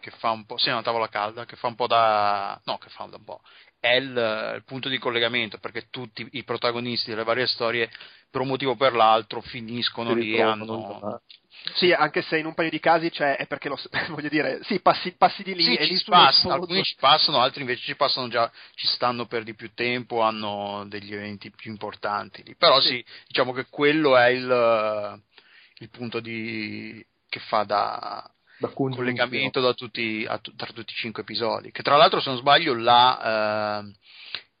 Che 0.00 0.10
fa 0.10 0.30
un 0.30 0.44
po', 0.46 0.56
sì, 0.58 0.68
è 0.68 0.72
una 0.72 0.82
tavola 0.82 1.08
calda, 1.08 1.44
che 1.44 1.56
fa 1.56 1.68
un 1.68 1.74
po' 1.74 1.86
da, 1.86 2.60
no, 2.64 2.78
che 2.78 2.88
fa 2.90 3.04
da 3.04 3.16
un 3.16 3.24
po', 3.24 3.40
è 3.78 3.94
il, 3.96 4.54
il 4.56 4.62
punto 4.64 4.88
di 4.88 4.98
collegamento 4.98 5.58
perché 5.58 5.88
tutti 5.90 6.26
i 6.32 6.44
protagonisti 6.44 7.10
delle 7.10 7.24
varie 7.24 7.46
storie, 7.46 7.90
per 8.30 8.40
un 8.40 8.48
motivo 8.48 8.72
o 8.72 8.76
per 8.76 8.94
l'altro, 8.94 9.40
finiscono 9.42 10.10
Si 10.10 10.20
lì 10.20 10.34
e 10.34 10.42
hanno... 10.42 11.20
Sì, 11.76 11.92
anche 11.92 12.20
se 12.22 12.38
in 12.38 12.46
un 12.46 12.52
paio 12.54 12.68
di 12.68 12.80
casi 12.80 13.10
cioè, 13.10 13.36
è 13.36 13.46
perché 13.46 13.68
lo 13.68 13.78
voglio 14.10 14.28
dire, 14.28 14.60
sì, 14.64 14.80
passi, 14.80 15.12
passi 15.16 15.42
di 15.42 15.54
lì 15.54 15.62
Sì, 15.62 15.74
e 15.74 15.84
ci 15.84 15.92
lì 15.92 15.96
si 15.98 16.04
tu 16.04 16.10
passa, 16.10 16.48
lo 16.48 16.54
alcuni 16.54 16.82
ci 16.82 16.96
passano, 16.98 17.40
altri 17.40 17.60
invece 17.60 17.82
ci 17.82 17.96
passano 17.96 18.28
già, 18.28 18.50
ci 18.74 18.86
stanno 18.88 19.26
per 19.26 19.44
di 19.44 19.54
più 19.54 19.72
tempo, 19.72 20.20
hanno 20.20 20.84
degli 20.86 21.14
eventi 21.14 21.50
più 21.50 21.70
importanti 21.70 22.42
lì. 22.42 22.54
Però 22.56 22.80
sì, 22.80 23.04
diciamo 23.26 23.52
che 23.52 23.66
quello 23.70 24.16
è 24.16 24.28
il, 24.28 25.22
il 25.78 25.90
punto 25.90 26.20
di, 26.20 27.04
che 27.28 27.38
fa 27.40 27.64
da 27.64 28.28
da 28.58 28.68
collegamento 28.68 29.60
da 29.60 29.72
tutti, 29.74 30.24
a 30.28 30.38
tra 30.38 30.72
tutti 30.72 30.92
i 30.92 30.96
cinque 30.96 31.22
episodi. 31.22 31.70
Che 31.70 31.82
tra 31.82 31.96
l'altro, 31.96 32.20
se 32.20 32.30
non 32.30 32.38
sbaglio, 32.38 32.74
la, 32.74 33.82
eh, 33.82 33.92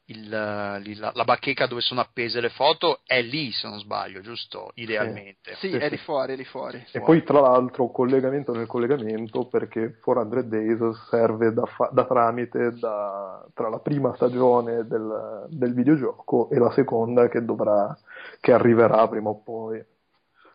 il, 0.06 0.28
la, 0.28 1.12
la 1.14 1.24
bacheca 1.24 1.66
dove 1.66 1.80
sono 1.80 2.00
appese 2.00 2.40
le 2.40 2.50
foto 2.50 3.00
è 3.06 3.22
lì, 3.22 3.50
se 3.52 3.68
non 3.68 3.78
sbaglio, 3.78 4.20
giusto? 4.20 4.72
Idealmente. 4.74 5.54
Sì, 5.56 5.70
Sì, 5.70 5.76
è 5.76 5.84
sì. 5.84 5.90
lì 5.90 5.96
fuori, 5.98 6.34
è 6.34 6.36
lì 6.36 6.44
fuori. 6.44 6.84
E 6.92 7.00
poi 7.00 7.22
tra 7.22 7.40
l'altro 7.40 7.90
collegamento 7.90 8.52
nel 8.52 8.66
collegamento 8.66 9.46
perché 9.46 9.98
400 9.98 10.48
Days 10.48 11.08
serve 11.08 11.52
da, 11.52 11.64
fa- 11.64 11.90
da 11.92 12.04
tramite 12.04 12.76
da- 12.78 13.46
tra 13.54 13.68
la 13.68 13.78
prima 13.78 14.14
stagione 14.14 14.86
del, 14.86 15.46
del 15.48 15.72
videogioco 15.72 16.50
e 16.50 16.58
la 16.58 16.70
seconda 16.72 17.28
che 17.28 17.44
dovrà 17.44 17.96
che 18.40 18.52
arriverà 18.52 19.08
prima 19.08 19.30
o 19.30 19.40
poi. 19.42 19.82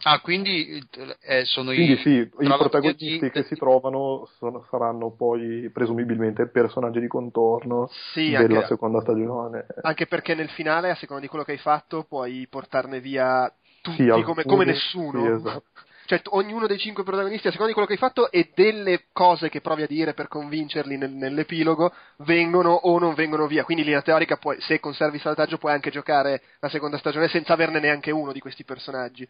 Ah, 0.04 0.20
quindi 0.22 0.82
eh, 1.22 1.44
sono 1.46 1.72
Quindi 1.74 1.92
i, 1.94 1.98
sì, 1.98 2.10
i 2.20 2.30
protagonisti 2.48 3.20
di- 3.20 3.30
che 3.32 3.44
si 3.44 3.56
trovano 3.56 4.26
sono- 4.38 4.66
saranno 4.70 5.12
poi 5.12 5.70
presumibilmente 5.72 6.48
personaggi 6.48 7.02
di 7.02 7.08
contorno 7.08 7.90
Sì, 8.14 8.32
della 8.32 8.56
anche, 8.56 8.68
seconda 8.68 9.02
stagione. 9.02 9.66
anche 9.82 10.08
perché 10.08 10.36
nel 10.36 10.50
finale, 10.50 10.90
a 10.90 10.96
seconda 10.96 11.22
di 11.22 11.28
quello 11.28 11.44
che 11.44 11.52
hai 11.52 11.58
fatto, 11.58 12.06
puoi 12.08 12.48
portarne 12.50 13.02
via 13.02 13.52
tutti 13.82 13.98
Sì, 13.98 14.08
come, 14.08 14.20
alcuni- 14.22 14.46
come 14.46 14.66
nessuno. 14.66 15.20
sì, 15.22 15.28
esatto. 15.28 15.64
Cioè, 16.10 16.22
ognuno 16.30 16.66
dei 16.66 16.80
cinque 16.80 17.04
protagonisti, 17.04 17.50
a 17.50 17.52
seconda 17.52 17.68
di 17.68 17.74
quello 17.74 17.86
che 17.88 17.94
hai 17.94 18.00
fatto 18.00 18.32
e 18.32 18.50
delle 18.56 19.04
cose 19.14 19.48
che 19.50 19.62
provi 19.62 19.84
a 19.84 19.88
dire 19.88 20.16
per 20.16 20.28
convincerli 20.28 20.98
nel- 20.98 21.12
nell'epilogo, 21.12 21.94
vengono 22.20 22.72
o 22.74 22.98
non 22.98 23.14
vengono 23.14 23.46
via. 23.46 23.64
Quindi, 23.64 23.84
in 23.84 23.90
linea 23.90 24.02
teorica, 24.04 24.38
puoi, 24.38 24.60
se 24.60 24.80
conservi 24.80 25.18
il 25.18 25.22
salvataggio, 25.22 25.60
puoi 25.60 25.72
anche 25.74 25.92
giocare 25.92 26.42
la 26.62 26.70
seconda 26.70 26.98
stagione 26.98 27.28
senza 27.28 27.54
averne 27.54 27.80
neanche 27.80 28.10
uno 28.10 28.32
di 28.32 28.40
questi 28.40 28.64
personaggi. 28.64 29.28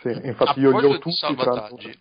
Sì, 0.00 0.08
infatti 0.22 0.60
io 0.60 0.78
li 0.78 0.86
ho 0.86 0.98
tutti 0.98 1.16
salvataggi, 1.16 1.76
tranne- 1.76 1.98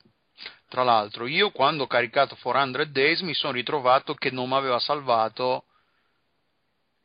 tra 0.70 0.84
l'altro, 0.84 1.28
io 1.28 1.52
quando 1.52 1.84
ho 1.84 1.88
caricato 1.88 2.38
400 2.42 2.92
Days 2.92 3.22
mi 3.22 3.34
sono 3.34 3.54
ritrovato 3.54 4.14
che 4.14 4.32
non 4.32 4.50
mi 4.50 4.56
aveva 4.56 4.80
salvato 4.80 5.64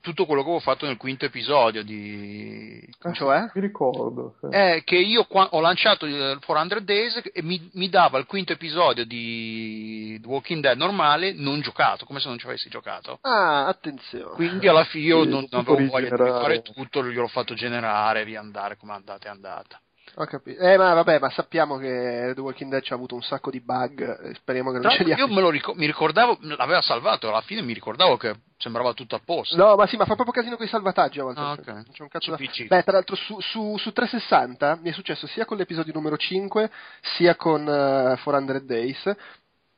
tutto 0.02 0.26
quello 0.26 0.42
che 0.42 0.48
avevo 0.48 0.62
fatto 0.62 0.84
nel 0.84 0.96
quinto 0.96 1.24
episodio 1.24 1.84
di... 1.84 2.84
Ah, 3.02 3.12
cioè? 3.12 3.50
Mi 3.54 3.60
ricordo. 3.60 4.34
Sì. 4.40 4.48
È 4.50 4.82
che 4.84 4.96
io 4.96 5.24
qua, 5.26 5.48
ho 5.52 5.60
lanciato 5.60 6.06
il 6.06 6.40
400 6.44 6.80
Days 6.80 7.20
e 7.32 7.40
mi, 7.42 7.70
mi, 7.74 7.88
dava 7.88 8.18
il 8.18 8.26
quinto 8.26 8.52
episodio 8.52 9.06
di 9.06 10.18
The 10.20 10.26
Walking 10.26 10.60
Dead 10.60 10.76
normale 10.76 11.32
non 11.32 11.60
giocato, 11.60 12.04
come 12.04 12.18
se 12.18 12.28
non 12.28 12.38
ci 12.38 12.46
avessi 12.46 12.68
giocato. 12.68 13.18
Ah, 13.22 13.68
attenzione. 13.68 14.34
Quindi 14.34 14.66
alla 14.66 14.84
fine 14.84 15.06
io 15.06 15.22
sì, 15.22 15.28
non, 15.28 15.46
non 15.48 15.60
avevo 15.60 15.86
voglia 15.86 16.10
di 16.10 16.16
fare 16.16 16.62
tutto, 16.62 17.04
gliel'ho 17.04 17.28
fatto 17.28 17.54
generare, 17.54 18.24
via 18.24 18.40
andare 18.40 18.76
come 18.76 18.92
andate 18.92 19.28
è 19.28 19.30
andata. 19.30 19.80
Ho 20.16 20.26
capito. 20.26 20.60
Eh, 20.60 20.76
ma 20.76 20.92
vabbè, 20.92 21.18
ma 21.18 21.30
sappiamo 21.30 21.78
che 21.78 22.32
The 22.34 22.40
Walking 22.40 22.70
Dead 22.70 22.82
ci 22.82 22.92
ha 22.92 22.96
avuto 22.96 23.14
un 23.14 23.22
sacco 23.22 23.50
di 23.50 23.60
bug. 23.60 24.32
Speriamo 24.34 24.70
che 24.70 24.78
non 24.78 24.86
Tra 24.86 24.96
ce 24.96 25.04
li 25.04 25.12
Io 25.12 25.26
me 25.26 25.40
lo 25.40 25.48
ric- 25.48 25.74
mi 25.74 25.86
ricordavo, 25.86 26.38
l'aveva 26.40 26.82
salvato. 26.82 27.28
Alla 27.28 27.40
fine 27.40 27.62
mi 27.62 27.72
ricordavo 27.72 28.18
che 28.18 28.34
sembrava 28.58 28.92
tutto 28.92 29.16
a 29.16 29.20
posto. 29.24 29.56
No, 29.56 29.74
ma 29.74 29.86
sì, 29.86 29.96
ma 29.96 30.04
fa 30.04 30.14
proprio 30.14 30.34
casino 30.34 30.56
con 30.56 30.66
i 30.66 30.68
salvataggi 30.68 31.18
a 31.18 31.22
volte. 31.22 31.40
Ah, 31.40 31.52
okay. 31.52 31.84
C'è 31.92 32.02
un 32.02 32.08
cazzo 32.08 32.30
da... 32.30 32.36
PC. 32.36 32.66
Beh, 32.66 32.82
tra 32.82 32.92
l'altro, 32.92 33.16
su, 33.16 33.40
su, 33.40 33.78
su, 33.78 33.92
360 33.92 34.80
mi 34.82 34.90
è 34.90 34.92
successo 34.92 35.26
sia 35.26 35.46
con 35.46 35.56
l'episodio 35.56 35.94
numero 35.94 36.18
5, 36.18 36.70
sia 37.16 37.34
con 37.34 37.62
uh, 37.62 38.20
400 38.22 38.58
Days. 38.66 39.16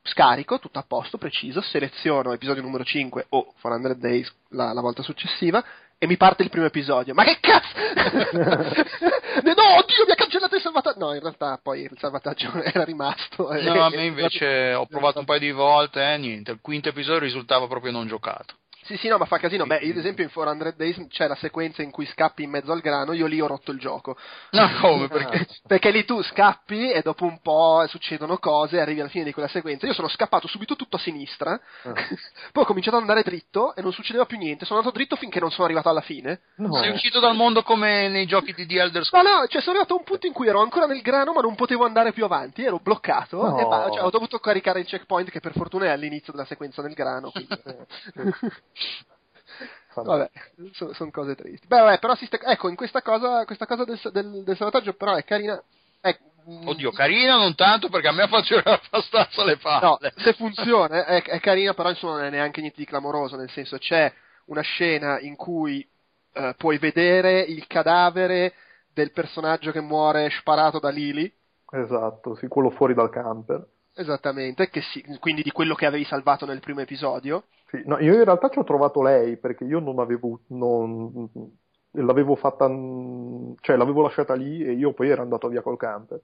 Scarico, 0.07 0.59
tutto 0.59 0.77
a 0.77 0.85
posto, 0.85 1.17
preciso, 1.17 1.61
seleziono 1.61 2.33
episodio 2.33 2.61
numero 2.61 2.83
5 2.83 3.27
o 3.29 3.53
400 3.59 3.99
Days 3.99 4.31
la, 4.49 4.73
la 4.73 4.81
volta 4.81 5.01
successiva 5.01 5.63
e 5.97 6.07
mi 6.07 6.17
parte 6.17 6.43
il 6.43 6.49
primo 6.49 6.65
episodio. 6.65 7.13
Ma 7.13 7.23
che 7.23 7.37
cazzo! 7.39 7.73
no, 9.43 9.77
oddio, 9.77 10.05
mi 10.05 10.11
ha 10.11 10.15
cancellato 10.15 10.55
il 10.55 10.61
salvataggio. 10.61 10.99
No, 10.99 11.13
in 11.13 11.19
realtà 11.19 11.59
poi 11.61 11.81
il 11.81 11.97
salvataggio 11.97 12.51
era 12.63 12.83
rimasto. 12.83 13.51
No, 13.51 13.83
a 13.83 13.89
me 13.89 14.05
invece 14.05 14.73
ho 14.73 14.85
provato 14.85 15.19
un 15.19 15.25
paio 15.25 15.39
di 15.39 15.51
volte 15.51 16.13
eh, 16.13 16.17
niente. 16.17 16.51
Il 16.51 16.59
quinto 16.61 16.89
episodio 16.89 17.19
risultava 17.19 17.67
proprio 17.67 17.91
non 17.91 18.07
giocato. 18.07 18.55
Sì, 18.85 18.97
sì, 18.97 19.07
no, 19.07 19.17
ma 19.17 19.25
fa 19.25 19.39
casino. 19.39 19.65
Beh, 19.65 19.77
io 19.77 19.91
ad 19.93 19.97
esempio 19.97 20.23
in 20.23 20.31
400 20.31 20.77
Days 20.77 21.07
c'è 21.09 21.27
la 21.27 21.35
sequenza 21.35 21.81
in 21.81 21.89
cui 21.89 22.05
scappi 22.05 22.43
in 22.43 22.51
mezzo 22.51 22.71
al 22.71 22.81
grano, 22.81 23.13
io 23.13 23.25
lì 23.25 23.41
ho 23.41 23.47
rotto 23.47 23.71
il 23.71 23.79
gioco. 23.79 24.15
No, 24.51 24.69
come? 24.79 25.07
Perché? 25.07 25.47
Perché 25.65 25.89
lì 25.89 26.05
tu 26.05 26.21
scappi 26.21 26.91
e 26.91 27.01
dopo 27.01 27.25
un 27.25 27.41
po' 27.41 27.83
succedono 27.87 28.37
cose, 28.37 28.79
arrivi 28.79 28.99
alla 28.99 29.09
fine 29.09 29.23
di 29.23 29.33
quella 29.33 29.47
sequenza. 29.47 29.87
Io 29.87 29.93
sono 29.93 30.07
scappato 30.07 30.47
subito 30.47 30.75
tutto 30.75 30.97
a 30.97 30.99
sinistra, 30.99 31.53
ah. 31.53 31.93
poi 32.51 32.63
ho 32.63 32.65
cominciato 32.65 32.97
ad 32.97 33.01
andare 33.01 33.23
dritto 33.23 33.73
e 33.73 33.81
non 33.81 33.91
succedeva 33.91 34.25
più 34.25 34.37
niente. 34.37 34.65
Sono 34.65 34.77
andato 34.77 34.95
dritto 34.95 35.15
finché 35.15 35.39
non 35.39 35.49
sono 35.49 35.65
arrivato 35.65 35.89
alla 35.89 36.01
fine. 36.01 36.41
No. 36.57 36.75
Sei 36.75 36.91
uscito 36.91 37.19
dal 37.19 37.35
mondo 37.35 37.63
come 37.63 38.07
nei 38.07 38.27
giochi 38.27 38.53
di 38.53 38.67
The 38.67 38.81
Elder 38.81 39.03
Scrolls? 39.03 39.25
No, 39.25 39.39
no, 39.39 39.47
cioè 39.47 39.61
sono 39.61 39.77
arrivato 39.77 39.95
a 39.95 39.97
un 39.97 40.03
punto 40.03 40.27
in 40.27 40.33
cui 40.33 40.47
ero 40.47 40.61
ancora 40.61 40.85
nel 40.85 41.01
grano 41.01 41.33
ma 41.33 41.41
non 41.41 41.55
potevo 41.55 41.85
andare 41.85 42.13
più 42.13 42.23
avanti, 42.23 42.63
ero 42.63 42.79
bloccato 42.79 43.41
no. 43.41 43.57
e 43.57 43.63
va, 43.63 43.89
cioè, 43.91 44.03
ho 44.03 44.11
dovuto 44.11 44.37
caricare 44.37 44.81
il 44.81 44.85
checkpoint 44.85 45.31
che 45.31 45.39
per 45.39 45.53
fortuna 45.53 45.85
è 45.85 45.89
all'inizio 45.89 46.31
della 46.31 46.45
sequenza 46.45 46.83
del 46.83 46.93
grano. 46.93 47.31
Quindi... 47.31 47.49
Vabbè, 50.03 50.29
sono 50.73 50.93
son 50.93 51.11
cose 51.11 51.35
tristi. 51.35 51.67
Beh, 51.67 51.79
vabbè, 51.79 51.99
però 51.99 52.15
sta, 52.15 52.37
ecco, 52.41 52.67
in 52.67 52.75
questa 52.75 53.01
cosa, 53.01 53.45
questa 53.45 53.65
cosa 53.65 53.85
del, 53.85 53.99
del, 54.11 54.43
del 54.43 54.55
salvataggio 54.55 54.93
però 54.93 55.15
è 55.15 55.23
carina. 55.23 55.61
È, 56.01 56.17
mm, 56.49 56.67
Oddio, 56.67 56.91
carina 56.91 57.37
non 57.37 57.55
tanto 57.55 57.87
perché 57.89 58.09
a 58.09 58.11
me 58.11 58.27
fa 58.27 58.41
girare 58.41 58.81
abbastanza 58.89 59.43
le 59.45 59.57
palle. 59.57 59.85
No, 59.85 59.97
se 60.17 60.33
funziona 60.33 61.05
è, 61.05 61.23
è, 61.23 61.39
carina, 61.39 61.73
però 61.73 61.89
insomma 61.89 62.15
non 62.15 62.25
è 62.25 62.29
neanche 62.29 62.59
niente 62.59 62.79
di 62.79 62.85
clamoroso, 62.85 63.37
nel 63.37 63.49
senso 63.49 63.77
c'è 63.77 64.11
una 64.45 64.61
scena 64.61 65.19
in 65.21 65.35
cui 65.35 65.87
eh, 66.33 66.53
puoi 66.57 66.77
vedere 66.77 67.39
il 67.39 67.65
cadavere 67.67 68.53
del 68.93 69.11
personaggio 69.11 69.71
che 69.71 69.81
muore 69.81 70.29
sparato 70.31 70.79
da 70.79 70.89
Lily. 70.89 71.31
Esatto, 71.71 72.35
sì, 72.35 72.47
quello 72.47 72.69
fuori 72.69 72.93
dal 72.93 73.09
camper. 73.09 73.65
Esattamente, 73.97 74.69
sì, 74.91 75.03
quindi 75.19 75.41
di 75.41 75.51
quello 75.51 75.73
che 75.73 75.85
avevi 75.85 76.03
salvato 76.03 76.45
nel 76.45 76.59
primo 76.59 76.81
episodio. 76.81 77.45
Sì, 77.75 77.83
no, 77.85 77.99
io 77.99 78.13
in 78.13 78.23
realtà 78.23 78.49
ci 78.49 78.59
ho 78.59 78.63
trovato 78.63 79.01
lei 79.01 79.37
perché 79.37 79.63
io 79.63 79.79
non 79.79 79.99
avevo. 79.99 80.41
Non, 80.47 81.29
l'avevo 81.91 82.35
fatta. 82.35 82.67
cioè 82.67 83.75
l'avevo 83.75 84.01
lasciata 84.01 84.33
lì 84.33 84.63
e 84.63 84.73
io 84.73 84.93
poi 84.93 85.09
ero 85.09 85.21
andato 85.21 85.47
via 85.47 85.61
col 85.61 85.77
camper. 85.77 86.21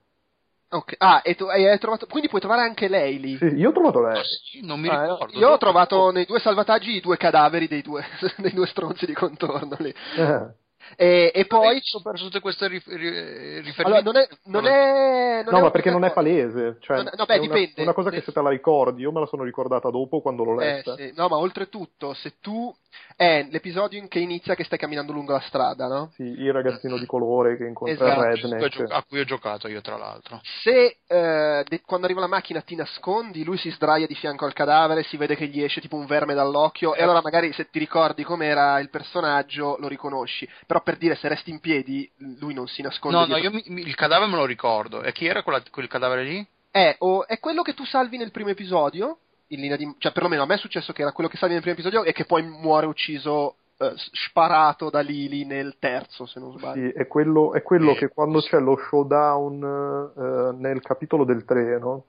Ok, 0.73 0.95
ah, 0.99 1.21
e 1.23 1.35
tu 1.35 1.45
hai 1.45 1.77
trovato. 1.79 2.07
Quindi 2.07 2.29
puoi 2.29 2.39
trovare 2.39 2.61
anche 2.61 2.87
lei 2.87 3.19
lì. 3.19 3.37
Sì, 3.37 3.45
io 3.45 3.69
ho 3.69 3.73
trovato 3.73 4.01
lei. 4.01 4.23
Sì, 4.23 4.65
non 4.65 4.79
mi 4.79 4.87
ah, 4.87 5.01
ricordo. 5.01 5.37
Io 5.37 5.49
ho 5.49 5.57
trovato 5.57 6.11
nei 6.11 6.25
due 6.25 6.39
salvataggi 6.39 6.95
i 6.95 7.01
due 7.01 7.17
cadaveri 7.17 7.67
dei 7.67 7.81
due, 7.81 8.03
dei 8.37 8.53
due 8.53 8.67
stronzi 8.67 9.05
di 9.05 9.13
contorno 9.13 9.75
lì. 9.79 9.93
Eh. 10.17 10.59
E, 10.95 11.31
e 11.33 11.45
poi 11.45 11.81
ho 11.93 12.01
perso 12.01 12.25
tutte 12.25 12.39
queste 12.39 12.67
riferimenti. 12.67 13.81
Allora, 13.81 14.01
non 14.01 14.17
è, 14.17 14.27
non 14.45 14.65
è, 14.65 15.41
non 15.43 15.53
no, 15.53 15.59
è 15.59 15.61
ma 15.61 15.71
perché 15.71 15.89
non 15.89 16.03
è 16.03 16.11
palese. 16.11 16.77
Cioè, 16.79 16.97
non, 16.97 17.09
no, 17.15 17.25
beh, 17.25 17.35
è 17.35 17.39
dipende. 17.39 17.73
Una, 17.75 17.83
una 17.83 17.93
cosa 17.93 18.09
che 18.09 18.21
se 18.21 18.31
te 18.31 18.41
la 18.41 18.49
ricordi, 18.49 19.01
io 19.01 19.11
me 19.11 19.19
la 19.19 19.25
sono 19.25 19.43
ricordata 19.43 19.89
dopo 19.89 20.21
quando 20.21 20.43
l'ho 20.43 20.59
eh, 20.61 20.65
letta. 20.65 20.95
Eh, 20.95 21.07
sì. 21.09 21.13
No, 21.15 21.27
ma 21.27 21.37
oltretutto, 21.37 22.13
se 22.13 22.35
tu 22.39 22.73
è 23.15 23.47
l'episodio 23.49 23.99
in 23.99 24.07
che 24.07 24.19
inizia 24.19 24.55
che 24.55 24.63
stai 24.63 24.77
camminando 24.77 25.11
lungo 25.11 25.33
la 25.33 25.41
strada, 25.41 25.87
no? 25.87 26.11
Sì, 26.15 26.23
il 26.23 26.51
ragazzino 26.51 26.97
di 26.97 27.05
colore 27.05 27.57
che 27.57 27.65
incontra 27.65 28.05
esatto. 28.05 28.21
redneck. 28.21 28.91
A 28.91 29.03
cui 29.07 29.19
ho 29.19 29.23
giocato 29.23 29.67
io, 29.67 29.81
tra 29.81 29.97
l'altro. 29.97 30.41
Se 30.63 30.97
eh, 31.05 31.63
de- 31.67 31.81
quando 31.85 32.05
arriva 32.05 32.21
la 32.21 32.27
macchina 32.27 32.61
ti 32.61 32.75
nascondi, 32.75 33.43
lui 33.43 33.57
si 33.57 33.69
sdraia 33.71 34.07
di 34.07 34.15
fianco 34.15 34.45
al 34.45 34.53
cadavere, 34.53 35.03
si 35.03 35.17
vede 35.17 35.35
che 35.35 35.47
gli 35.47 35.61
esce 35.61 35.81
tipo 35.81 35.95
un 35.95 36.05
verme 36.05 36.33
dall'occhio, 36.33 36.95
e 36.95 37.03
allora 37.03 37.21
magari 37.21 37.53
se 37.53 37.69
ti 37.69 37.79
ricordi 37.79 38.23
com'era 38.23 38.79
il 38.79 38.89
personaggio 38.89 39.77
lo 39.79 39.87
riconosci. 39.87 40.47
Però 40.65 40.81
per 40.81 40.97
dire 40.97 41.15
se 41.15 41.27
resti 41.27 41.49
in 41.51 41.59
piedi, 41.59 42.09
lui 42.39 42.53
non 42.53 42.67
si 42.67 42.81
nasconde. 42.81 43.17
No, 43.17 43.25
no, 43.25 43.37
io 43.37 43.51
mi, 43.51 43.61
il 43.65 43.95
cadavere 43.95 44.29
me 44.29 44.37
lo 44.37 44.45
ricordo. 44.45 45.01
E 45.01 45.11
chi 45.11 45.25
era 45.25 45.43
quella, 45.43 45.61
quel 45.69 45.87
cadavere 45.87 46.23
lì? 46.23 46.47
È, 46.71 46.95
o, 46.99 47.27
è 47.27 47.39
quello 47.39 47.61
che 47.61 47.73
tu 47.73 47.85
salvi 47.85 48.17
nel 48.17 48.31
primo 48.31 48.49
episodio 48.49 49.17
in 49.51 49.59
linea 49.59 49.77
di... 49.77 49.95
cioè 49.97 50.11
perlomeno 50.11 50.43
a 50.43 50.45
me 50.45 50.55
è 50.55 50.57
successo 50.57 50.93
che 50.93 51.01
era 51.01 51.11
quello 51.11 51.29
che 51.29 51.37
salvi 51.37 51.53
nel 51.53 51.63
primo 51.63 51.77
episodio 51.77 52.03
e 52.03 52.13
che 52.13 52.25
poi 52.25 52.43
muore 52.43 52.85
ucciso 52.85 53.55
eh, 53.77 53.93
sparato 53.95 54.89
da 54.89 54.99
Lily 54.99 55.45
nel 55.45 55.75
terzo 55.79 56.25
se 56.25 56.39
non 56.39 56.57
sbaglio 56.57 56.89
sì, 56.89 56.97
è 56.97 57.07
quello, 57.07 57.53
è 57.53 57.61
quello 57.61 57.93
che 57.93 58.09
quando 58.09 58.39
c'è 58.39 58.59
lo 58.59 58.77
showdown 58.77 60.11
eh, 60.17 60.57
nel 60.57 60.81
capitolo 60.81 61.23
del 61.23 61.45
treno 61.45 62.05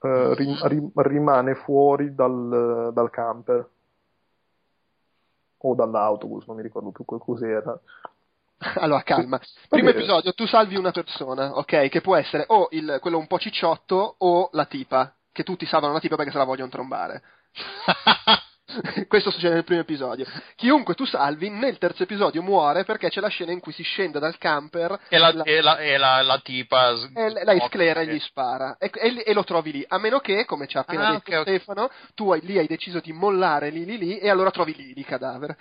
eh, 0.00 0.34
rim, 0.34 0.66
rim, 0.66 0.90
rimane 0.94 1.54
fuori 1.54 2.14
dal, 2.14 2.90
dal 2.92 3.10
camper 3.10 3.68
o 5.60 5.74
dall'autobus, 5.74 6.46
non 6.46 6.56
mi 6.56 6.62
ricordo 6.62 6.90
più 6.90 7.04
quel 7.04 7.20
cos'era. 7.20 7.78
Allora, 8.80 9.02
calma. 9.02 9.40
Primo 9.68 9.90
episodio, 9.90 10.32
tu 10.32 10.44
salvi 10.44 10.74
una 10.74 10.90
persona, 10.90 11.56
ok? 11.56 11.88
Che 11.88 12.00
può 12.00 12.16
essere 12.16 12.44
o 12.48 12.66
il, 12.70 12.98
quello 13.00 13.18
un 13.18 13.28
po' 13.28 13.38
cicciotto 13.38 14.16
o 14.18 14.48
la 14.52 14.64
tipa 14.64 15.12
che 15.38 15.44
tutti 15.44 15.66
salvano 15.66 15.92
la 15.92 16.00
tipa 16.00 16.16
perché 16.16 16.32
se 16.32 16.38
la 16.38 16.42
vogliono 16.44 16.68
trombare. 16.68 17.22
Questo 19.06 19.30
succede 19.30 19.54
nel 19.54 19.64
primo 19.64 19.80
episodio. 19.80 20.26
Chiunque 20.56 20.94
tu 20.94 21.06
salvi, 21.06 21.48
nel 21.48 21.78
terzo 21.78 22.02
episodio 22.02 22.42
muore 22.42 22.84
perché 22.84 23.08
c'è 23.08 23.20
la 23.20 23.28
scena 23.28 23.52
in 23.52 23.60
cui 23.60 23.72
si 23.72 23.84
scende 23.84 24.18
dal 24.18 24.36
camper 24.36 24.98
e 25.08 25.16
la, 25.16 25.32
la, 25.32 25.44
e 25.44 25.60
la, 25.60 25.78
e 25.78 25.96
la, 25.96 26.22
la 26.22 26.40
tipa 26.40 26.96
s- 26.96 27.10
e 27.14 27.44
la 27.44 27.66
sclera 27.68 28.00
e 28.00 28.08
gli 28.08 28.18
spara 28.18 28.76
e, 28.78 28.90
e, 29.24 29.32
lo 29.32 29.44
trovi 29.44 29.70
lì. 29.70 29.84
A 29.86 29.98
meno 29.98 30.18
che, 30.18 30.44
come 30.44 30.66
ci 30.66 30.76
ha 30.76 30.80
appena 30.80 31.06
ah, 31.06 31.12
detto 31.12 31.30
okay, 31.30 31.42
Stefano, 31.42 31.84
okay. 31.84 31.96
tu 32.14 32.32
hai, 32.32 32.40
lì 32.42 32.58
hai 32.58 32.66
deciso 32.66 32.98
di 32.98 33.12
mollare 33.12 33.70
lì 33.70 33.84
lì 33.84 33.96
lì 33.96 34.18
e 34.18 34.28
allora 34.28 34.50
trovi 34.50 34.74
lì 34.74 34.92
il 34.94 35.06
cadavere. 35.06 35.56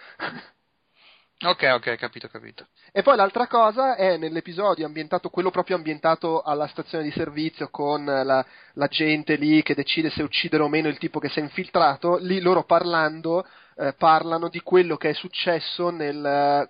Ok, 1.46 1.70
ok, 1.72 1.96
capito, 1.98 2.28
capito. 2.30 2.68
E 2.92 3.04
poi 3.04 3.16
l'altra 3.16 3.46
cosa 3.46 3.96
è 3.96 4.18
nell'episodio 4.18 4.88
ambientato, 4.88 5.30
quello 5.30 5.52
proprio 5.52 5.76
ambientato 5.76 6.42
alla 6.42 6.66
stazione 6.66 7.04
di 7.04 7.12
servizio 7.12 7.70
con 7.70 8.04
la, 8.06 8.44
la 8.74 8.88
gente 8.88 9.36
lì 9.36 9.62
che 9.62 9.76
decide 9.76 10.10
se 10.10 10.24
uccidere 10.24 10.64
o 10.64 10.68
meno 10.68 10.88
il 10.88 10.98
tipo 10.98 11.20
che 11.20 11.30
si 11.30 11.38
è 11.38 11.44
infiltrato, 11.44 12.18
lì 12.18 12.40
loro 12.40 12.64
parlando 12.64 13.46
eh, 13.76 13.94
parlano 13.94 14.50
di 14.50 14.62
quello 14.62 14.98
che 14.98 15.12
è 15.12 15.14
successo 15.14 15.92
nel 15.92 16.68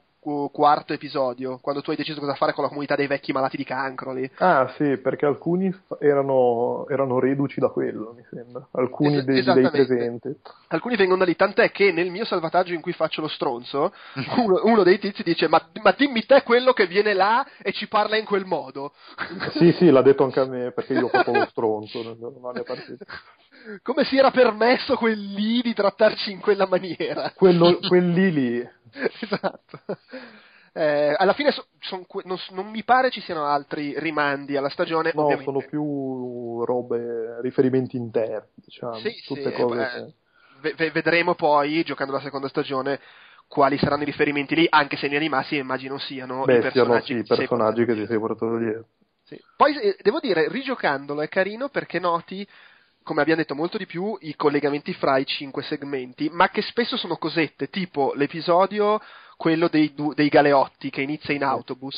quarto 0.52 0.94
episodio, 0.94 1.60
quando 1.62 1.82
tu 1.82 1.92
hai 1.92 1.96
deciso 1.96 2.20
cosa 2.20 2.34
fare 2.36 2.54
con 2.54 2.64
la 2.64 2.70
comunità 2.70 2.96
dei 2.96 3.08
vecchi 3.08 3.32
malati 3.32 3.58
di 3.58 3.64
cancro 3.64 4.14
lì. 4.14 4.30
Ah 4.38 4.74
sì, 4.78 4.98
perché 4.98 5.26
alcuni 5.26 5.74
erano, 6.00 6.88
erano 6.90 7.20
reduci 7.20 7.60
da 7.60 7.70
quello, 7.70 8.14
mi 8.16 8.24
sembra, 8.30 8.68
alcuni 8.72 9.18
es- 9.18 9.24
dei, 9.24 9.44
dei, 9.44 9.70
presenti. 9.70 10.36
Alcuni 10.70 10.96
vengono 10.96 11.20
da 11.20 11.26
lì, 11.26 11.36
tant'è 11.36 11.72
che 11.72 11.92
nel 11.92 12.12
mio 12.12 12.26
salvataggio 12.26 12.74
in 12.74 12.82
cui 12.82 12.94
faccio 12.94 13.22
lo 13.22 13.28
stronzo, 13.28 13.94
uno, 14.38 14.62
uno 14.64 14.84
dei 14.84 15.00
tizi 15.00 15.24
dice 15.24 15.48
ma, 15.48 15.62
ma, 15.82 15.94
dimmi 15.98 16.26
te 16.26 16.44
quello 16.44 16.74
che 16.74 16.88
viene 16.88 17.14
là 17.14 17.46
e 17.62 17.72
ci 17.72 17.88
parla 17.88 18.18
in 18.18 18.26
quel 18.26 18.46
modo. 18.46 18.94
sì, 19.58 19.72
sì, 19.74 19.90
l'ha 19.90 20.02
detto 20.02 20.24
anche 20.24 20.40
a 20.40 20.46
me, 20.46 20.72
perché 20.72 20.94
io 20.94 21.06
ho 21.06 21.10
fatto 21.10 21.34
lo 21.34 21.46
stronzo 21.50 22.04
partita. 22.68 23.06
Come 23.82 24.04
si 24.04 24.18
era 24.18 24.32
permesso 24.32 24.96
quel 24.96 25.20
lì 25.20 25.62
di 25.62 25.74
trattarci 25.74 26.32
in 26.32 26.40
quella 26.40 26.68
maniera? 26.68 27.32
Quello, 27.36 27.80
quel 27.88 28.10
lì 28.12 28.32
lì 28.32 28.70
esatto. 29.22 29.80
Eh, 30.74 31.16
alla 31.18 31.34
fine 31.34 31.52
so, 31.52 31.66
son, 31.80 32.06
non, 32.26 32.38
non, 32.52 32.70
mi 32.70 32.84
pare 32.84 33.10
ci 33.10 33.22
siano 33.22 33.46
altri 33.46 33.98
rimandi 34.00 34.56
alla 34.56 34.70
stagione. 34.70 35.12
No, 35.14 35.24
ovviamente. 35.24 35.52
sono 35.52 35.66
più 35.68 36.64
robe, 36.64 37.42
riferimenti 37.42 37.98
interni, 37.98 38.50
diciamo. 38.56 38.96
Sì, 39.00 39.12
tutte 39.26 39.50
sì, 39.50 39.54
cose 39.54 40.16
beh, 40.60 40.76
che... 40.76 40.92
vedremo 40.92 41.36
poi, 41.36 41.84
giocando 41.84 42.14
la 42.14 42.22
seconda 42.22 42.48
stagione, 42.48 43.00
quali 43.48 43.78
saranno 43.78 44.04
i 44.04 44.06
riferimenti 44.06 44.56
lì, 44.56 44.68
anche 44.70 44.98
se 44.98 45.08
nei 45.08 45.20
rimasti 45.20 45.56
immagino 45.58 45.98
siano 45.98 46.44
Beh, 46.44 46.58
i 46.58 46.62
personaggi, 46.62 47.06
siano, 47.06 47.24
sì, 47.24 47.36
personaggi 47.36 47.86
che 47.86 47.94
ti 47.94 48.06
sei 48.06 48.20
portato 48.20 48.58
dietro. 48.58 48.86
Sì. 49.24 49.42
Poi 49.56 49.78
eh, 49.78 49.98
devo 50.02 50.20
dire, 50.20 50.48
rigiocandolo 50.50 51.22
è 51.22 51.28
carino 51.28 51.70
perché 51.70 52.00
noti 52.00 52.48
come 53.08 53.22
abbiamo 53.22 53.40
detto, 53.40 53.56
molto 53.56 53.78
di 53.78 53.86
più 53.86 54.18
i 54.20 54.36
collegamenti 54.36 54.94
fra 54.94 55.18
i 55.18 55.26
cinque 55.26 55.64
segmenti, 55.64 56.30
ma 56.30 56.50
che 56.50 56.62
spesso 56.62 56.98
sono 56.98 57.16
cosette, 57.16 57.70
tipo 57.70 58.14
l'episodio, 58.14 59.02
quello 59.38 59.70
dei, 59.70 59.94
du- 59.94 60.14
dei 60.14 60.28
galeotti 60.28 60.90
che 60.90 61.02
inizia 61.02 61.34
in 61.34 61.44
autobus. 61.44 61.96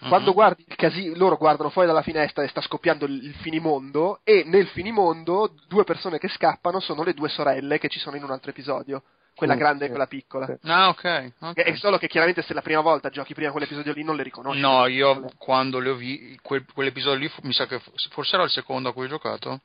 Quando 0.00 0.28
Mhm. 0.30 0.34
guardi 0.34 0.64
il 0.66 0.76
casino, 0.76 1.16
loro 1.16 1.36
guardano 1.36 1.70
fuori 1.70 1.86
dalla 1.88 2.02
finestra 2.02 2.42
e 2.42 2.48
sta 2.48 2.60
scoppiando 2.62 3.04
il, 3.04 3.22
il 3.24 3.34
finimondo, 3.34 4.20
e 4.24 4.42
nel 4.46 4.68
finimondo 4.68 5.54
due 5.68 5.84
persone 5.84 6.18
che 6.18 6.28
scappano 6.28 6.80
sono 6.80 7.02
le 7.02 7.12
due 7.14 7.28
sorelle 7.28 7.78
che 7.78 7.88
ci 7.88 7.98
sono 7.98 8.16
in 8.16 8.22
un 8.22 8.30
altro 8.30 8.50
episodio, 8.50 9.02
quella 9.34 9.54
Sì, 9.54 9.58
grande 9.58 9.84
e 9.84 9.88
quella 9.88 10.06
piccola. 10.06 10.46
sì. 10.46 10.68
Ah, 10.68 10.88
ok. 10.88 11.32
ok. 11.40 11.56
È 11.60 11.74
solo 11.74 11.98
che 11.98 12.06
chiaramente 12.08 12.42
se 12.42 12.54
la 12.54 12.62
prima 12.62 12.80
volta 12.80 13.10
giochi 13.10 13.34
prima 13.34 13.50
quell'episodio 13.50 13.92
lì 13.92 14.04
non 14.04 14.16
le 14.16 14.22
riconosci. 14.22 14.60
No, 14.60 14.86
io 14.86 15.30
quando 15.36 15.80
le 15.80 15.90
ho 15.90 15.94
vi 15.96 16.38
quel- 16.40 16.64
quell'episodio 16.72 17.18
lì, 17.18 17.30
mi 17.42 17.52
sa 17.52 17.66
che 17.66 17.80
forse 18.10 18.36
era 18.36 18.44
il 18.44 18.50
secondo 18.50 18.88
a 18.88 18.92
cui 18.92 19.04
ho 19.06 19.08
giocato. 19.08 19.60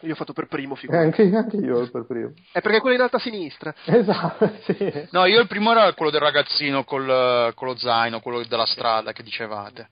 Io 0.00 0.12
ho 0.12 0.16
fatto 0.16 0.32
per 0.32 0.46
primo, 0.48 0.74
Eh, 0.74 0.78
figurati. 0.78 1.04
anche, 1.22 1.36
anche 1.36 1.56
io 1.56 1.90
per 1.90 2.04
primo. 2.06 2.32
È 2.52 2.60
perché 2.60 2.80
quello 2.80 2.96
in 2.96 3.02
alto 3.02 3.16
a 3.16 3.20
sinistra. 3.20 3.74
Esatto, 3.84 4.52
sì. 4.66 5.08
No, 5.10 5.24
io 5.24 5.40
il 5.40 5.46
primo 5.46 5.70
era 5.70 5.92
quello 5.94 6.10
del 6.10 6.20
ragazzino 6.20 6.84
col, 6.84 7.52
con 7.54 7.68
lo 7.68 7.76
zaino, 7.76 8.20
quello 8.20 8.42
della 8.44 8.66
strada 8.66 9.12
che 9.12 9.22
dicevate. 9.22 9.88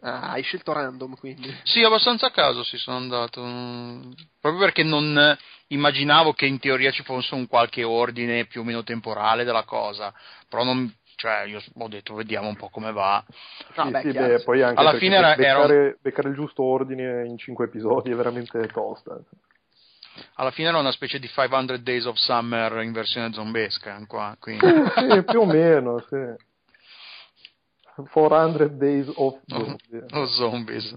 Ah, 0.00 0.30
hai 0.30 0.42
scelto 0.42 0.72
random 0.72 1.16
quindi. 1.16 1.52
Sì, 1.64 1.82
abbastanza 1.82 2.26
a 2.26 2.30
caso 2.30 2.62
si 2.62 2.76
sono 2.76 2.96
andato. 2.98 3.42
mm, 3.44 4.12
Proprio 4.40 4.60
perché 4.62 4.84
non 4.84 5.16
eh, 5.18 5.36
immaginavo 5.68 6.32
che 6.34 6.46
in 6.46 6.60
teoria 6.60 6.92
ci 6.92 7.02
fosse 7.02 7.34
un 7.34 7.48
qualche 7.48 7.82
ordine 7.82 8.44
più 8.46 8.60
o 8.60 8.64
meno 8.64 8.84
temporale 8.84 9.42
della 9.44 9.64
cosa. 9.64 10.12
Però 10.48 10.62
non. 10.64 10.92
Cioè, 11.22 11.42
io 11.42 11.60
ho 11.74 11.86
detto, 11.86 12.14
vediamo 12.14 12.48
un 12.48 12.56
po' 12.56 12.68
come 12.68 12.90
va. 12.90 13.24
No, 13.76 13.84
Sì, 13.84 13.90
beh, 13.92 14.00
sì, 14.00 14.10
beh, 14.10 14.38
sì. 14.38 14.44
poi 14.44 14.60
anche 14.60 14.80
Alla 14.80 14.94
fine 14.94 15.14
era- 15.14 15.34
beccare, 15.36 15.96
beccare 16.00 16.28
il 16.30 16.34
giusto 16.34 16.64
ordine 16.64 17.24
in 17.24 17.38
cinque 17.38 17.66
episodi 17.66 18.10
è 18.10 18.14
veramente 18.16 18.66
tosta. 18.66 19.16
Alla 20.34 20.50
fine 20.50 20.66
era 20.66 20.78
una 20.80 20.90
specie 20.90 21.20
di 21.20 21.28
500 21.28 21.76
Days 21.76 22.06
of 22.06 22.16
Summer 22.16 22.82
in 22.82 22.90
versione 22.90 23.32
zombesca. 23.32 24.04
Qua, 24.08 24.36
quindi. 24.40 24.66
sì, 24.66 25.22
più 25.22 25.42
o 25.42 25.46
meno, 25.46 26.00
sì. 26.08 26.16
400 28.10 28.66
Days 28.66 29.08
of 29.14 29.38
Zombie. 29.46 30.04
o 30.10 30.26
zombies. 30.26 30.92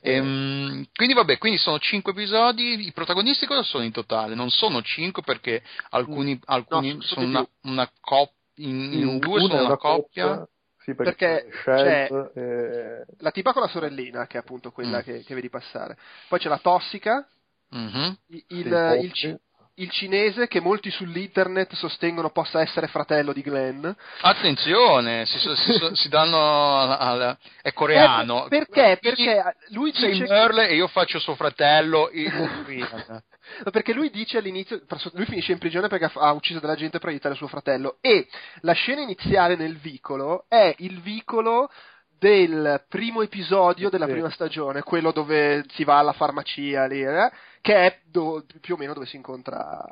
Ehm, 0.00 0.86
quindi 0.94 1.14
vabbè, 1.14 1.38
quindi 1.38 1.58
sono 1.58 1.78
5 1.78 2.12
episodi, 2.12 2.86
i 2.86 2.92
protagonisti 2.92 3.46
cosa 3.46 3.62
sono 3.62 3.84
in 3.84 3.92
totale? 3.92 4.34
Non 4.34 4.50
sono 4.50 4.82
5 4.82 5.22
perché 5.22 5.62
alcuni, 5.90 6.38
alcuni 6.44 6.94
no, 6.94 7.00
sono 7.02 7.26
una, 7.26 7.48
una 7.62 7.90
coppia, 8.00 8.34
in, 8.56 8.92
in 8.92 9.18
due 9.18 9.40
Una 9.40 9.48
sono 9.48 9.62
è 9.62 9.66
una 9.66 9.76
coppia, 9.76 10.48
Sì, 10.78 10.94
perché, 10.94 11.46
Perché 11.48 11.60
Shell 11.62 12.30
e... 12.34 13.04
La 13.18 13.30
tipa 13.30 13.52
con 13.52 13.62
la 13.62 13.68
sorellina, 13.68 14.26
che 14.26 14.36
è 14.36 14.40
appunto 14.40 14.70
quella 14.70 14.98
Mm. 14.98 15.02
che, 15.02 15.24
che 15.24 15.34
vedi 15.34 15.48
passare. 15.48 15.96
Poi 16.28 16.38
c'è 16.38 16.48
la 16.48 16.58
tossica, 16.58 17.26
Mhm. 17.70 18.16
il, 18.28 18.44
il, 18.48 18.66
il 19.02 19.40
il 19.76 19.90
cinese 19.90 20.46
che 20.46 20.60
molti 20.60 20.90
sull'internet 20.90 21.74
sostengono 21.74 22.30
possa 22.30 22.60
essere 22.60 22.86
fratello 22.86 23.32
di 23.32 23.42
Glenn. 23.42 23.88
Attenzione, 24.20 25.26
si, 25.26 25.38
si- 25.38 25.90
si 25.94 26.08
danno 26.08 26.78
al, 26.78 26.90
al- 26.90 27.36
è 27.62 27.72
coreano. 27.72 28.46
Eh, 28.46 28.48
perché? 28.48 28.98
Perché 29.00 29.56
lui 29.70 29.92
sei 29.92 30.12
dice... 30.12 30.26
Merle 30.28 30.68
e 30.68 30.74
io 30.74 30.86
faccio 30.86 31.18
suo 31.18 31.34
fratello. 31.34 32.10
No, 32.12 33.22
Perché 33.70 33.92
lui 33.92 34.10
dice 34.10 34.38
all'inizio, 34.38 34.80
lui 35.12 35.26
finisce 35.26 35.52
in 35.52 35.58
prigione 35.58 35.88
perché 35.88 36.10
ha 36.14 36.32
ucciso 36.32 36.60
della 36.60 36.76
gente 36.76 36.98
per 36.98 37.08
aiutare 37.10 37.34
suo 37.34 37.48
fratello. 37.48 37.96
E 38.00 38.26
la 38.60 38.72
scena 38.72 39.00
iniziale 39.02 39.56
nel 39.56 39.76
vicolo 39.76 40.44
è 40.48 40.74
il 40.78 41.00
vicolo 41.00 41.68
del 42.18 42.84
primo 42.88 43.22
episodio 43.22 43.90
della 43.90 44.06
Sì. 44.06 44.12
prima 44.12 44.30
stagione, 44.30 44.82
quello 44.82 45.12
dove 45.12 45.64
si 45.70 45.84
va 45.84 45.98
alla 45.98 46.12
farmacia 46.12 46.86
lì, 46.86 47.02
eh, 47.02 47.30
che 47.60 47.74
è 47.74 47.98
do- 48.04 48.44
più 48.60 48.74
o 48.74 48.76
meno 48.76 48.94
dove 48.94 49.06
si 49.06 49.16
incontra 49.16 49.84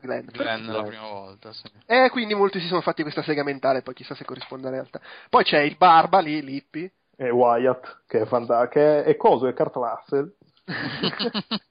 Glenn. 0.00 0.26
Glenn 0.28 0.66
la 0.70 0.82
prima 0.84 1.08
volta, 1.08 1.52
sì. 1.52 1.68
E 1.86 2.08
quindi 2.10 2.34
molti 2.34 2.60
si 2.60 2.66
sono 2.68 2.80
fatti 2.80 3.02
questa 3.02 3.22
sega 3.22 3.42
mentale, 3.42 3.82
poi 3.82 3.94
chissà 3.94 4.14
se 4.14 4.24
corrisponde 4.24 4.66
alla 4.68 4.76
realtà. 4.76 5.00
Poi 5.28 5.44
c'è 5.44 5.60
il 5.60 5.76
Barba 5.76 6.20
lì, 6.20 6.42
Lippi. 6.42 6.90
e 7.20 7.30
Wyatt, 7.30 8.02
che 8.06 8.20
è 8.20 8.26
fantastico, 8.26 8.70
che 8.70 9.02
è, 9.02 9.04
è 9.04 9.16
coso, 9.16 9.46
è 9.48 9.54
Kurt 9.54 9.74
Russell. 9.74 10.32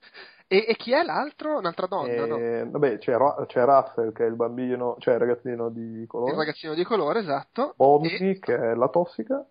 E, 0.49 0.63
e 0.65 0.77
chi 0.77 0.93
è 0.93 1.03
l'altro? 1.03 1.57
Un'altra 1.57 1.87
donna, 1.87 2.25
no? 2.25 2.37
E, 2.37 2.65
Vabbè, 2.65 2.99
c'è, 2.99 3.17
Ru- 3.17 3.45
c'è 3.47 3.65
Russell, 3.65 4.13
che 4.13 4.23
è 4.23 4.27
il 4.29 4.35
bambino, 4.35 4.95
cioè 4.99 5.15
il 5.15 5.19
ragazzino 5.19 5.67
di 5.69 6.05
colore. 6.07 6.31
Il 6.31 6.37
ragazzino 6.37 6.73
di 6.73 6.85
colore, 6.85 7.19
esatto. 7.19 7.73
Bobby, 7.75 8.15
E- 8.15 8.39
che 8.39 8.55
è 8.55 8.73
la 8.73 8.87
tossica. 8.87 9.45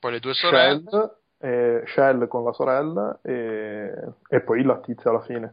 Poi 0.00 0.12
le 0.12 0.20
due 0.20 0.34
sorelle. 0.34 0.82
Shell, 0.90 1.16
e 1.38 1.84
Shell 1.86 2.26
con 2.26 2.44
la 2.44 2.52
sorella 2.52 3.20
e, 3.22 3.92
e 4.28 4.40
poi 4.42 4.62
la 4.64 4.80
tizia 4.80 5.10
alla 5.10 5.20
fine. 5.22 5.52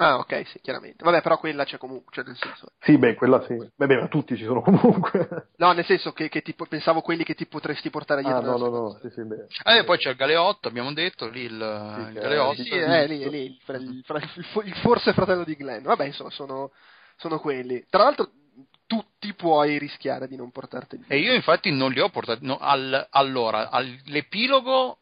Ah, 0.00 0.18
ok, 0.18 0.46
sì, 0.46 0.60
chiaramente. 0.60 1.02
Vabbè, 1.02 1.22
però 1.22 1.38
quella 1.38 1.64
c'è 1.64 1.76
comunque, 1.76 2.12
cioè 2.12 2.24
nel 2.24 2.36
senso... 2.36 2.68
Sì, 2.80 2.96
beh, 2.98 3.14
quella 3.14 3.42
sì. 3.42 3.56
Beh, 3.56 3.86
beh, 3.86 4.00
ma 4.00 4.06
tutti 4.08 4.36
ci 4.36 4.44
sono 4.44 4.60
comunque. 4.62 5.48
No, 5.56 5.72
nel 5.72 5.84
senso 5.84 6.12
che, 6.12 6.28
che 6.28 6.40
tipo, 6.40 6.66
pensavo 6.66 7.00
quelli 7.00 7.24
che 7.24 7.34
ti 7.34 7.46
potresti 7.46 7.90
portare 7.90 8.22
dietro. 8.22 8.52
ah, 8.54 8.58
no, 8.58 8.58
no, 8.58 8.68
no, 8.70 8.98
sì, 9.02 9.10
sì, 9.10 9.22
beh. 9.24 9.46
Ah, 9.64 9.76
e 9.76 9.84
poi 9.84 9.98
c'è 9.98 10.10
il 10.10 10.16
Galeotto, 10.16 10.68
abbiamo 10.68 10.92
detto 10.92 11.28
lì 11.28 11.42
il, 11.42 11.52
il 11.52 12.12
che 12.12 12.20
è- 12.20 12.22
Galeotto. 12.22 12.62
Sì, 12.62 12.76
è 12.76 13.08
lì, 13.08 13.22
è 13.22 13.28
lì, 13.28 13.44
il, 13.44 13.56
il 13.72 14.04
il 14.04 14.66
il 14.66 14.74
forse 14.76 15.12
fratello 15.12 15.42
di 15.42 15.56
Glenn. 15.56 15.82
Vabbè, 15.82 16.04
insomma, 16.04 16.30
sono, 16.30 16.70
sono 17.16 17.40
quelli. 17.40 17.84
Tra 17.90 18.04
l'altro, 18.04 18.30
tutti 18.88 19.34
puoi 19.34 19.78
rischiare 19.78 20.26
di 20.26 20.34
non 20.34 20.50
portarti 20.50 21.04
E 21.06 21.18
io 21.18 21.34
infatti 21.34 21.70
non 21.70 21.92
li 21.92 22.00
ho 22.00 22.08
portati. 22.08 22.44
no, 22.44 22.58
al- 22.58 23.06
allora, 23.10 23.68
all'epilogo 23.68 24.98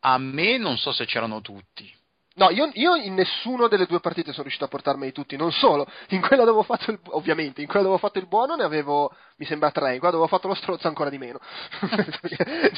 a 0.00 0.16
me 0.18 0.56
non 0.56 0.78
so 0.78 0.90
se 0.90 1.04
c'erano 1.04 1.42
tutti. 1.42 1.94
No, 2.36 2.48
io, 2.50 2.70
io 2.74 2.94
in 2.94 3.14
nessuno 3.14 3.66
delle 3.66 3.86
due 3.86 3.98
partite 3.98 4.30
sono 4.30 4.42
riuscito 4.42 4.64
a 4.64 4.68
portarmeli 4.68 5.10
tutti, 5.12 5.36
non 5.36 5.50
solo. 5.50 5.86
In 6.10 6.20
quella 6.20 6.44
dove 6.44 6.60
ho 6.60 6.62
fatto 6.62 6.90
il 6.92 6.98
ovviamente, 7.10 7.60
in 7.60 7.66
quella 7.66 7.82
dove 7.82 7.96
ho 7.96 7.98
fatto 7.98 8.18
il 8.20 8.28
buono 8.28 8.54
ne 8.54 8.62
avevo, 8.62 9.10
mi 9.36 9.46
sembra 9.46 9.72
tre, 9.72 9.92
in 9.94 9.98
quella 9.98 10.12
dove 10.14 10.24
ho 10.26 10.28
fatto 10.28 10.46
lo 10.46 10.54
strozzo 10.54 10.86
ancora 10.86 11.10
di 11.10 11.18
meno. 11.18 11.38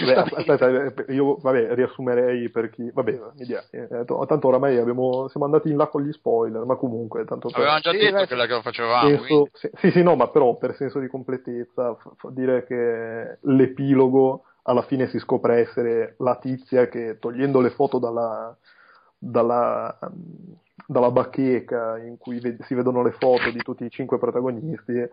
Beh, 0.05 0.15
aspetta, 0.15 0.69
eh, 0.69 1.13
io 1.13 1.37
vabbè, 1.37 1.75
riassumerei 1.75 2.49
per 2.51 2.71
chi. 2.71 2.91
Vabbè, 2.91 3.19
mi 3.37 3.45
dia, 3.45 3.63
eh, 3.71 4.05
t- 4.05 4.27
tanto 4.27 4.49
oramai 4.49 4.79
abbiamo, 4.79 5.29
siamo 5.29 5.45
andati 5.47 5.69
in 5.69 5.77
là 5.77 5.87
con 5.87 6.03
gli 6.03 6.13
spoiler, 6.13 6.65
ma 6.65 6.77
comunque, 6.77 7.25
tanto 7.27 7.49
per, 7.49 7.59
Avevamo 7.59 7.81
già 7.81 7.91
Sì, 7.93 7.99
detto 7.99 8.17
beh, 8.17 8.27
che 8.27 8.35
la 8.35 8.47
che 8.47 8.53
lo 8.55 8.63
facevamo. 8.63 9.09
senso- 9.19 9.49
sì, 9.53 9.71
sì, 9.75 9.91
sì, 9.91 10.03
no, 10.03 10.17
ma 10.17 10.29
però 10.29 10.57
per 10.57 10.75
senso 10.77 10.99
di 10.99 11.09
completezza, 11.09 11.95
f- 11.95 12.15
f- 12.17 12.31
dire 12.31 12.65
che 12.65 13.39
l'epilogo 13.43 14.45
alla 14.65 14.83
fine 14.83 15.09
si 15.09 15.19
scopre 15.19 15.59
essere 15.61 16.15
la 16.19 16.37
tizia 16.37 16.89
che 16.89 17.19
togliendo 17.21 17.61
le 17.61 17.71
foto 17.71 17.99
dalla, 17.99 18.57
dalla, 19.25 19.97
dalla 20.87 21.11
bacheca 21.13 21.97
in 21.99 22.19
cui 22.19 22.41
ve- 22.41 22.57
si 22.63 22.75
vedono 22.75 23.03
le 23.03 23.13
foto 23.13 23.51
di 23.51 23.59
tutti 23.63 23.85
i 23.85 23.91
cinque 23.91 24.19
protagonisti, 24.19 25.09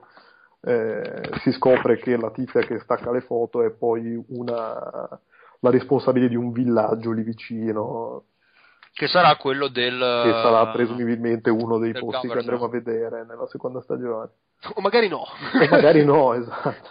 eh, 0.62 1.30
si 1.42 1.52
scopre 1.52 1.98
che 1.98 2.18
la 2.18 2.32
tizia 2.32 2.62
che 2.62 2.80
stacca 2.80 3.12
le 3.12 3.22
foto 3.22 3.62
è 3.62 3.70
poi 3.70 4.22
una, 4.30 4.74
la 5.60 5.70
responsabile 5.70 6.28
di 6.28 6.36
un 6.36 6.52
villaggio 6.52 7.12
lì 7.12 7.22
vicino, 7.22 8.24
Che 8.92 9.08
sarà 9.08 9.36
quello 9.38 9.68
del. 9.68 9.98
che 10.00 10.32
sarà 10.32 10.68
presumibilmente 10.72 11.50
uno 11.52 11.78
dei 11.78 11.92
posti 11.94 12.28
che 12.28 12.28
governor. 12.28 12.38
andremo 12.40 12.66
a 12.66 12.70
vedere 12.70 13.26
nella 13.26 13.48
seconda 13.48 13.80
stagione. 13.82 14.30
O 14.74 14.82
magari 14.82 15.08
no. 15.08 15.20
O 15.22 15.68
magari 15.70 16.04
no, 16.04 16.34
esatto. 16.42 16.90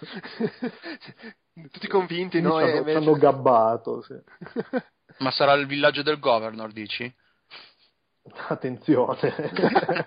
Tutti 1.71 1.89
convinti, 1.89 2.39
Ci 2.39 2.45
no? 2.45 2.61
E 2.61 2.63
hanno, 2.63 2.71
ci 2.73 2.79
invece- 2.79 2.97
hanno 2.99 3.13
gabbato, 3.19 4.03
sì. 4.03 4.15
Ma 5.19 5.31
sarà 5.31 5.53
il 5.55 5.67
villaggio 5.67 6.03
del 6.03 6.19
governor, 6.19 6.73
dici? 6.73 7.13
Attenzione. 8.49 9.17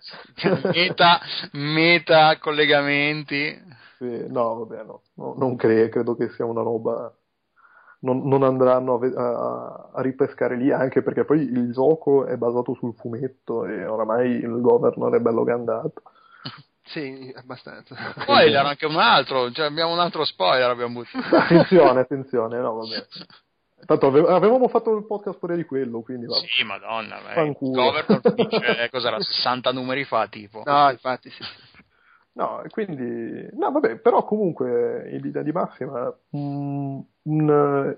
meta, 0.74 1.20
meta 1.54 2.38
collegamenti. 2.38 3.80
Sì, 3.98 4.26
no, 4.28 4.66
vabbè, 4.66 4.84
no, 4.84 5.02
no, 5.16 5.34
non 5.38 5.56
credo, 5.56 5.90
credo 5.90 6.16
che 6.16 6.30
sia 6.30 6.46
una 6.46 6.62
roba... 6.62 7.14
Non, 8.04 8.28
non 8.28 8.42
andranno 8.42 9.00
a, 9.00 9.22
a- 9.22 9.90
a 9.94 10.02
ripescare 10.02 10.56
lì, 10.58 10.72
anche 10.72 11.04
perché 11.04 11.24
poi 11.24 11.42
il 11.42 11.72
gioco 11.72 12.26
è 12.26 12.36
basato 12.36 12.74
sul 12.74 12.96
fumetto 12.96 13.66
e 13.66 13.86
oramai 13.86 14.38
il 14.38 14.60
governor 14.60 15.14
è 15.14 15.20
bello 15.20 15.44
gandato. 15.44 16.02
Sì, 16.84 17.32
abbastanza. 17.36 17.96
Spoiler 18.22 18.66
anche 18.66 18.88
un 18.88 18.98
altro, 18.98 19.52
cioè 19.52 19.68
abbiamo 19.68 19.94
un 19.94 20.00
altro 20.00 20.26
spoiler 20.26 20.72
abbiamo 20.72 20.94
buttato. 21.02 21.36
Attenzione, 21.36 22.00
attenzione, 22.00 22.58
no, 22.60 22.74
vabbè. 22.74 23.06
Tanto 23.86 24.08
ave- 24.08 24.28
avevamo 24.28 24.68
fatto 24.68 24.96
il 24.96 25.06
podcast 25.06 25.40
pure 25.40 25.56
di 25.56 25.66
quello, 25.66 26.02
quindi 26.02 26.26
va. 26.26 26.36
Sì, 26.36 26.64
madonna, 26.64 27.20
governor 27.60 28.34
dice, 28.34 28.90
cos'era, 28.92 29.20
60 29.20 29.72
numeri 29.72 30.04
fa 30.04 30.28
tipo. 30.28 30.64
No, 30.66 30.90
infatti 30.90 31.30
sì. 31.30 31.44
No, 32.34 32.62
e 32.62 32.70
quindi, 32.70 33.50
no, 33.54 33.72
vabbè, 33.72 33.98
però 33.98 34.24
comunque 34.24 35.10
in 35.12 35.22
linea 35.22 35.42
di 35.42 35.52
massima 35.52 36.14
mm, 36.36 37.00
un, 37.24 37.98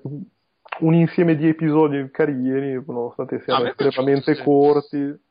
un 0.80 0.94
insieme 0.94 1.36
di 1.36 1.48
episodi 1.48 2.10
carini, 2.12 2.84
nonostante 2.86 3.42
siano 3.42 3.66
estremamente 3.66 4.36
sì. 4.36 4.44
corti. 4.44 5.22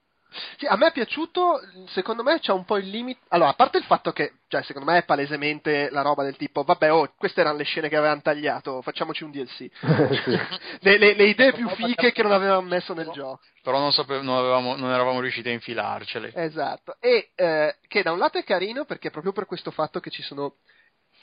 Sì, 0.56 0.66
a 0.66 0.76
me 0.76 0.88
è 0.88 0.92
piaciuto, 0.92 1.60
secondo 1.88 2.22
me 2.22 2.38
c'è 2.40 2.52
un 2.52 2.64
po' 2.64 2.78
il 2.78 2.88
limite. 2.88 3.20
Allora, 3.28 3.50
a 3.50 3.54
parte 3.54 3.78
il 3.78 3.84
fatto 3.84 4.12
che, 4.12 4.34
cioè, 4.48 4.62
secondo 4.62 4.90
me 4.90 4.98
è 4.98 5.04
palesemente 5.04 5.90
la 5.90 6.02
roba 6.02 6.22
del 6.22 6.36
tipo, 6.36 6.62
vabbè, 6.62 6.92
oh, 6.92 7.12
queste 7.16 7.40
erano 7.40 7.58
le 7.58 7.64
scene 7.64 7.88
che 7.88 7.96
avevano 7.96 8.22
tagliato, 8.22 8.82
facciamoci 8.82 9.24
un 9.24 9.30
DLC. 9.30 9.68
le, 10.80 10.98
le, 10.98 11.14
le, 11.14 11.24
idee 11.24 11.52
più 11.52 11.68
fiche 11.70 12.12
che 12.12 12.22
non 12.22 12.32
avevamo 12.32 12.66
messo 12.66 12.94
nel 12.94 13.10
gioco. 13.12 13.40
Però 13.62 13.78
non, 13.78 13.92
sapevo, 13.92 14.22
non, 14.22 14.36
avevamo, 14.36 14.76
non 14.76 14.90
eravamo 14.90 15.20
riusciti 15.20 15.48
a 15.48 15.52
infilarcele. 15.52 16.32
Esatto. 16.34 16.96
E 17.00 17.30
eh, 17.34 17.76
che 17.86 18.02
da 18.02 18.12
un 18.12 18.18
lato 18.18 18.38
è 18.38 18.44
carino 18.44 18.84
perché 18.84 19.10
proprio 19.10 19.32
per 19.32 19.46
questo 19.46 19.70
fatto 19.70 20.00
che 20.00 20.10
ci 20.10 20.22
sono 20.22 20.56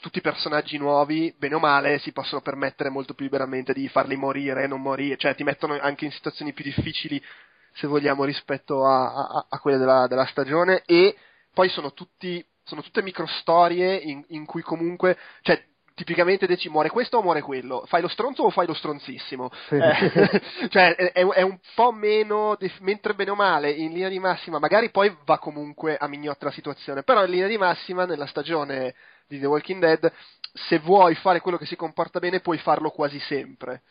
tutti 0.00 0.18
i 0.18 0.22
personaggi 0.22 0.78
nuovi, 0.78 1.34
bene 1.38 1.54
o 1.54 1.58
male, 1.58 1.98
si 1.98 2.12
possono 2.12 2.40
permettere 2.40 2.88
molto 2.88 3.14
più 3.14 3.26
liberamente 3.26 3.72
di 3.72 3.86
farli 3.88 4.16
morire, 4.16 4.66
non 4.66 4.80
morire, 4.80 5.16
cioè 5.18 5.34
ti 5.34 5.44
mettono 5.44 5.78
anche 5.78 6.06
in 6.06 6.10
situazioni 6.10 6.52
più 6.52 6.64
difficili, 6.64 7.22
se 7.80 7.86
vogliamo, 7.86 8.24
rispetto 8.24 8.84
a, 8.84 9.14
a, 9.14 9.46
a 9.48 9.58
quelle 9.58 9.78
della, 9.78 10.06
della, 10.06 10.26
stagione, 10.26 10.82
e 10.84 11.16
poi 11.52 11.70
sono 11.70 11.94
tutti, 11.94 12.44
sono 12.62 12.82
tutte 12.82 13.02
microstorie 13.02 13.96
in, 13.96 14.22
in 14.28 14.44
cui 14.44 14.60
comunque, 14.60 15.16
cioè, 15.40 15.64
tipicamente 15.94 16.46
dici 16.46 16.68
muore 16.68 16.90
questo 16.90 17.16
o 17.16 17.22
muore 17.22 17.40
quello, 17.40 17.84
fai 17.86 18.02
lo 18.02 18.08
stronzo 18.08 18.42
o 18.42 18.50
fai 18.50 18.66
lo 18.66 18.74
stronzissimo, 18.74 19.50
sì. 19.68 19.76
eh, 19.76 20.42
cioè 20.68 20.94
è, 20.94 21.26
è, 21.26 21.42
un 21.42 21.58
po' 21.74 21.92
meno, 21.92 22.56
mentre 22.80 23.14
bene 23.14 23.30
o 23.30 23.34
male 23.34 23.70
in 23.70 23.92
linea 23.92 24.08
di 24.10 24.18
massima, 24.18 24.58
magari 24.58 24.90
poi 24.90 25.14
va 25.24 25.38
comunque 25.38 25.96
a 25.96 26.06
mignotta 26.06 26.46
la 26.46 26.52
situazione, 26.52 27.02
però 27.02 27.24
in 27.24 27.30
linea 27.30 27.48
di 27.48 27.58
massima 27.58 28.04
nella 28.04 28.26
stagione 28.26 28.94
di 29.26 29.40
The 29.40 29.46
Walking 29.46 29.80
Dead, 29.80 30.12
se 30.52 30.78
vuoi 30.80 31.14
fare 31.14 31.40
quello 31.40 31.56
che 31.56 31.66
si 31.66 31.76
comporta 31.76 32.18
bene 32.18 32.40
puoi 32.40 32.58
farlo 32.58 32.90
quasi 32.90 33.18
sempre. 33.20 33.82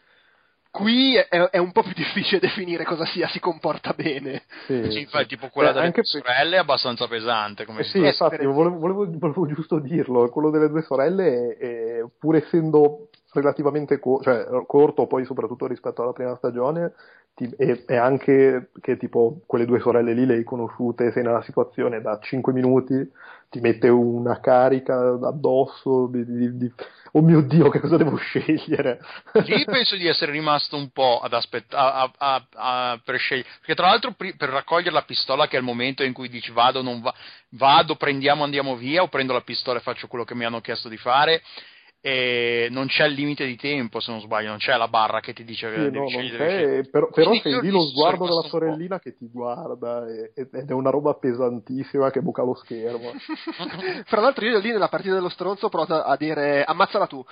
Qui 0.72 1.16
è, 1.16 1.28
è 1.28 1.58
un 1.58 1.72
po' 1.72 1.82
più 1.82 1.94
difficile 1.94 2.40
definire 2.40 2.84
cosa 2.84 3.04
sia 3.06 3.28
si 3.28 3.40
comporta 3.40 3.94
bene. 3.94 4.44
Sì, 4.68 4.92
sì, 4.92 5.08
sì. 5.10 5.26
tipo 5.26 5.48
quella 5.50 5.72
Beh, 5.72 5.80
delle 5.80 5.92
due 5.92 6.04
sorelle 6.04 6.56
è 6.58 6.60
abbastanza 6.60 7.08
pesante. 7.08 7.66
Come 7.66 7.82
eh 7.82 7.86
sì, 7.86 7.98
infatti, 7.98 8.46
volevo, 8.46 8.78
volevo, 8.78 9.10
volevo, 9.18 9.48
giusto 9.48 9.80
dirlo, 9.80 10.30
quello 10.30 10.52
delle 10.52 10.70
due 10.70 10.84
sorelle, 10.84 11.58
è, 11.58 11.66
è, 11.66 12.06
pur 12.20 12.36
essendo 12.36 13.10
relativamente 13.34 14.00
co- 14.00 14.22
cioè, 14.22 14.46
corto, 14.66 15.08
poi 15.08 15.26
soprattutto 15.26 15.68
rispetto 15.68 16.02
alla 16.02 16.14
prima 16.14 16.36
stagione, 16.36 16.94
ti, 17.36 17.50
e, 17.58 17.84
e, 17.88 17.96
anche 17.96 18.70
che 18.82 18.98
tipo 18.98 19.42
quelle 19.46 19.66
due 19.66 19.80
sorelle 19.80 20.14
lì 20.14 20.26
le 20.26 20.36
hai 20.36 20.44
conosciute, 20.44 21.12
sei 21.12 21.24
nella 21.24 21.42
situazione 21.44 22.02
da 22.02 22.20
5 22.20 22.52
minuti, 22.52 23.10
ti 23.50 23.60
mette 23.62 23.88
una 23.88 24.40
carica 24.40 25.18
addosso 25.24 26.08
di, 26.08 26.24
di, 26.24 26.58
di 26.58 26.72
oh 27.14 27.22
mio 27.22 27.42
dio 27.42 27.70
che 27.70 27.80
cosa 27.80 27.98
devo 27.98 28.16
scegliere? 28.16 29.00
Lì 29.46 29.66
penso 29.66 29.96
di 29.96 30.08
essere 30.08 30.32
rimasto 30.32 30.76
un 30.76 30.90
po' 30.90 31.20
ad 31.20 31.34
aspettare 31.34 32.12
per 33.04 33.18
scegliere 33.18 33.48
perché 33.58 33.74
tra 33.74 33.88
l'altro 33.88 34.12
per 34.12 34.50
raccogliere 34.50 34.92
la 34.92 35.02
pistola 35.02 35.48
che 35.48 35.56
è 35.56 35.60
il 35.60 35.66
momento 35.66 36.04
in 36.04 36.14
cui 36.14 36.30
dici 36.30 36.52
vado 36.52 36.84
non 36.84 37.02
va, 37.02 37.14
vado 37.50 37.96
prendiamo 37.96 38.44
andiamo 38.44 38.76
via 38.76 39.02
o 39.02 39.08
prendo 39.08 39.34
la 39.34 39.42
pistola 39.42 39.80
e 39.80 39.82
faccio 39.82 40.08
quello 40.08 40.26
che 40.26 40.36
mi 40.36 40.46
hanno 40.46 40.62
chiesto 40.62 40.88
di 40.88 40.98
fare 40.98 41.42
e 42.02 42.68
non 42.72 42.88
c'è 42.88 43.06
il 43.06 43.14
limite 43.14 43.46
di 43.46 43.58
tempo 43.58 44.00
se 44.00 44.12
non 44.12 44.22
sbaglio, 44.22 44.50
non 44.50 44.58
c'è 44.58 44.76
la 44.78 44.88
barra 44.88 45.20
che 45.20 45.34
ti 45.34 45.44
dice 45.44 45.68
sì, 45.68 45.76
che 45.76 45.82
devi 45.82 46.00
no, 46.00 46.08
scegliere. 46.08 46.88
Però, 46.90 47.10
però 47.10 47.34
sei 47.42 47.60
lì 47.62 47.70
lo 47.70 47.82
sguardo 47.82 48.26
della 48.26 48.48
sorellina 48.48 49.00
che 49.00 49.16
ti 49.18 49.30
guarda 49.30 50.08
e, 50.08 50.32
ed 50.34 50.70
è 50.70 50.74
una 50.74 50.92
roba 50.92 51.14
pesantissima 51.16 52.10
che 52.10 52.22
buca 52.22 52.44
lo 52.44 52.56
schermo. 52.56 53.12
Fra 54.06 54.22
l'altro 54.22 54.46
io 54.46 54.60
lì 54.60 54.72
nella 54.72 54.88
partita 54.88 55.14
dello 55.14 55.30
stronzo 55.30 55.66
ho 55.66 55.70
provato 55.70 56.02
a 56.02 56.16
dire 56.16 56.64
ammazzala 56.64 57.06
tu. 57.08 57.24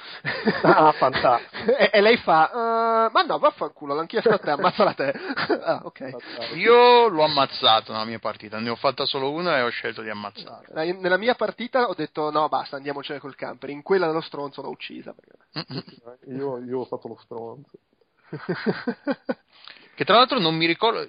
ah, 0.64 0.92
fantastico. 0.92 1.72
e, 1.78 1.90
e, 1.94 2.02
lei 2.02 2.18
fa, 2.18 2.50
uh, 2.52 3.12
ma 3.14 3.22
no, 3.26 3.38
vaffanculo, 3.38 3.94
l'ho 3.94 4.06
chiesto 4.06 4.30
a 4.30 4.38
te, 4.38 4.52
ammazzala 4.52 4.94
te. 4.94 5.14
ah, 5.64 5.82
ok. 5.84 6.16
Io 6.56 7.08
l'ho 7.08 7.24
ammazzato 7.24 7.94
nella 7.94 8.06
mia 8.06 8.20
partita, 8.20 8.60
ne 8.60 8.70
ho 8.70 8.76
fatta 8.76 9.06
solo 9.06 9.32
una 9.32 9.58
e 9.58 9.62
ho 9.62 9.70
scelto 9.70 10.02
di 10.02 10.10
ammazzarlo. 10.10 10.74
Nella 11.00 11.18
mia 11.18 11.36
partita 11.36 11.88
ho 11.88 11.94
detto 11.94 12.30
no, 12.32 12.50
basta, 12.50 12.76
andiamocene 12.76 13.20
col 13.20 13.36
camper. 13.36 13.70
In 13.70 13.82
quella 13.82 14.08
dello 14.08 14.22
stronzo 14.22 14.57
l'ho 14.62 14.70
uccisa. 14.70 15.16
io, 16.28 16.58
io 16.60 16.80
ho 16.80 16.86
fatto 16.86 17.08
lo 17.08 17.18
stronzo. 17.18 17.80
che 19.96 20.06
tra 20.06 20.16
l'altro 20.16 20.40
non 20.40 20.56
mi 20.56 20.66
ricordo 20.66 21.08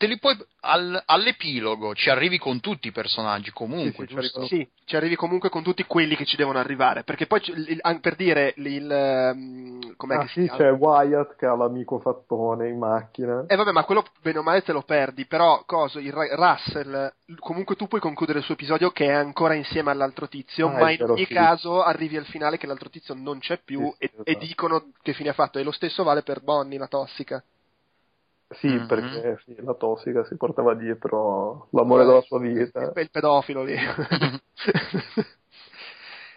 te 0.00 0.06
li 0.06 0.18
puoi 0.18 0.34
al, 0.60 1.02
all'epilogo 1.04 1.94
ci 1.94 2.08
arrivi 2.08 2.38
con 2.38 2.58
tutti 2.60 2.88
i 2.88 2.90
personaggi 2.90 3.50
comunque 3.50 4.06
sì, 4.08 4.16
sì, 4.16 4.46
sì, 4.46 4.70
ci 4.86 4.96
arrivi 4.96 5.14
comunque 5.14 5.50
con 5.50 5.62
tutti 5.62 5.84
quelli 5.84 6.16
che 6.16 6.24
ci 6.24 6.36
devono 6.36 6.58
arrivare 6.58 7.04
perché 7.04 7.26
poi 7.26 7.42
il, 7.44 7.98
per 8.00 8.16
dire 8.16 8.54
il, 8.56 8.90
ehm, 8.90 9.96
com'è 9.96 10.14
ah, 10.14 10.20
che 10.20 10.28
sì, 10.28 10.48
c'è 10.56 10.72
Wyatt 10.72 11.36
che 11.36 11.44
ha 11.44 11.54
l'amico 11.54 11.98
fattone 11.98 12.70
in 12.70 12.78
macchina. 12.78 13.44
E 13.46 13.52
eh, 13.52 13.56
vabbè 13.56 13.72
ma 13.72 13.84
quello 13.84 14.06
bene 14.22 14.38
o 14.38 14.42
male 14.42 14.62
te 14.62 14.72
lo 14.72 14.80
perdi 14.80 15.26
però 15.26 15.64
cosa 15.66 16.00
il 16.00 16.12
Russell 16.12 17.12
comunque 17.38 17.76
tu 17.76 17.86
puoi 17.86 18.00
concludere 18.00 18.38
il 18.38 18.44
suo 18.44 18.54
episodio 18.54 18.92
che 18.92 19.04
è 19.04 19.12
ancora 19.12 19.52
insieme 19.52 19.90
all'altro 19.90 20.28
tizio 20.28 20.68
ah, 20.68 20.78
ma 20.78 20.90
in 20.90 21.02
ogni 21.02 21.26
sì. 21.26 21.34
caso 21.34 21.82
arrivi 21.82 22.16
al 22.16 22.24
finale 22.24 22.56
che 22.56 22.66
l'altro 22.66 22.88
tizio 22.88 23.12
non 23.12 23.38
c'è 23.38 23.60
più 23.62 23.94
e, 23.98 24.10
esatto. 24.10 24.24
e 24.24 24.36
dicono 24.36 24.92
che 25.02 25.12
fine 25.12 25.28
ha 25.28 25.34
fatto. 25.34 25.58
E 25.58 25.62
lo 25.62 25.72
stesso 25.72 26.04
vale 26.04 26.22
per 26.22 26.40
Bonnie 26.40 26.78
la 26.78 26.88
tossica 26.88 27.44
sì, 28.50 28.66
mm-hmm. 28.68 28.86
perché 28.86 29.38
sì, 29.44 29.56
la 29.62 29.74
tossica 29.74 30.24
si 30.24 30.36
portava 30.36 30.74
dietro 30.74 31.68
l'amore 31.70 32.04
della 32.04 32.20
sua 32.22 32.40
vita. 32.40 32.80
Il, 32.80 32.92
il 32.94 33.10
pedofilo 33.10 33.62
lì. 33.62 33.76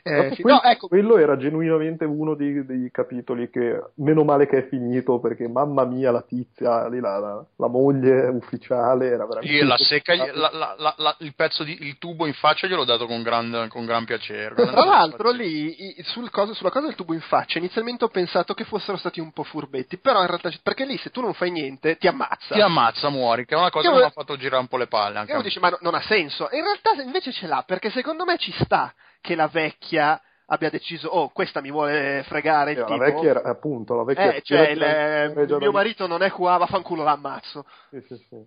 Eh, 0.05 0.33
sì, 0.35 0.41
quello, 0.41 0.59
no, 0.61 0.69
ecco. 0.69 0.87
quello 0.89 1.17
era 1.17 1.37
genuinamente 1.37 2.03
uno 2.03 2.35
dei, 2.35 2.65
dei, 2.65 2.91
capitoli 2.91 3.49
che 3.49 3.81
meno 3.95 4.25
male 4.25 4.47
che 4.47 4.57
è 4.57 4.67
finito 4.67 5.19
perché 5.19 5.47
mamma 5.47 5.85
mia 5.85 6.11
la 6.11 6.21
tizia 6.21 6.89
lì, 6.89 6.99
la, 6.99 7.19
la, 7.19 7.45
la, 7.55 7.67
moglie 7.67 8.27
ufficiale 8.27 9.07
era 9.07 9.25
veramente 9.25 9.57
sì, 9.57 9.63
la 9.65 9.77
secca, 9.77 10.13
la, 10.33 10.75
la, 10.97 11.15
il 11.19 11.33
pezzo 11.35 11.63
di 11.63 11.77
il 11.83 11.97
tubo 11.99 12.25
in 12.25 12.33
faccia 12.33 12.67
gliel'ho 12.67 12.83
dato 12.83 13.05
con 13.05 13.23
gran, 13.23 13.67
con 13.69 13.85
gran 13.85 14.03
piacere. 14.03 14.55
Tra 14.55 14.83
l'altro 14.83 15.31
lì 15.31 15.95
sul 16.01 16.29
cosa, 16.29 16.53
sulla 16.53 16.69
cosa 16.69 16.87
del 16.87 16.95
tubo 16.95 17.13
in 17.13 17.21
faccia 17.21 17.59
inizialmente 17.59 18.03
ho 18.03 18.09
pensato 18.09 18.53
che 18.53 18.65
fossero 18.65 18.97
stati 18.97 19.21
un 19.21 19.31
po' 19.31 19.43
furbetti 19.43 19.99
però 19.99 20.19
in 20.19 20.27
realtà 20.27 20.51
perché 20.61 20.83
lì 20.83 20.97
se 20.97 21.11
tu 21.11 21.21
non 21.21 21.33
fai 21.33 21.49
niente 21.49 21.95
ti 21.95 22.07
ammazza. 22.07 22.55
Ti 22.55 22.61
ammazza 22.61 23.07
muori 23.07 23.45
che 23.45 23.55
è 23.55 23.57
una 23.57 23.69
cosa 23.69 23.89
che 23.89 23.95
mi 23.95 24.03
ha 24.03 24.09
fatto 24.09 24.35
girare 24.35 24.61
un 24.63 24.67
po' 24.67 24.75
le 24.75 24.87
palle 24.87 25.19
anche 25.19 25.31
e 25.31 25.35
uno 25.35 25.43
dice 25.43 25.61
ma 25.61 25.69
no, 25.69 25.77
non 25.79 25.95
ha 25.95 26.01
senso. 26.01 26.49
In 26.51 26.61
realtà 26.61 27.01
invece 27.01 27.31
ce 27.31 27.47
l'ha 27.47 27.63
perché 27.65 27.89
secondo 27.89 28.25
me 28.25 28.37
ci 28.37 28.51
sta 28.59 28.93
che 29.23 29.35
la 29.35 29.47
vecchia 29.47 30.21
abbia 30.47 30.69
deciso, 30.69 31.07
oh, 31.07 31.29
questa 31.29 31.61
mi 31.61 31.71
vuole 31.71 32.23
fregare. 32.27 32.73
Sì, 32.73 32.79
la 32.81 32.97
vecchia 32.97 33.29
era, 33.29 33.41
appunto, 33.43 33.95
la 33.95 34.03
vecchia 34.03 34.33
eh, 34.33 34.41
cioè, 34.41 34.69
il, 34.69 35.57
mio 35.57 35.71
marito 35.71 36.07
non 36.07 36.21
è 36.21 36.29
qua, 36.29 36.57
vaffanculo, 36.57 37.03
l'ammazzo. 37.03 37.65
Sì, 37.89 38.01
sì, 38.01 38.15
sì. 38.27 38.45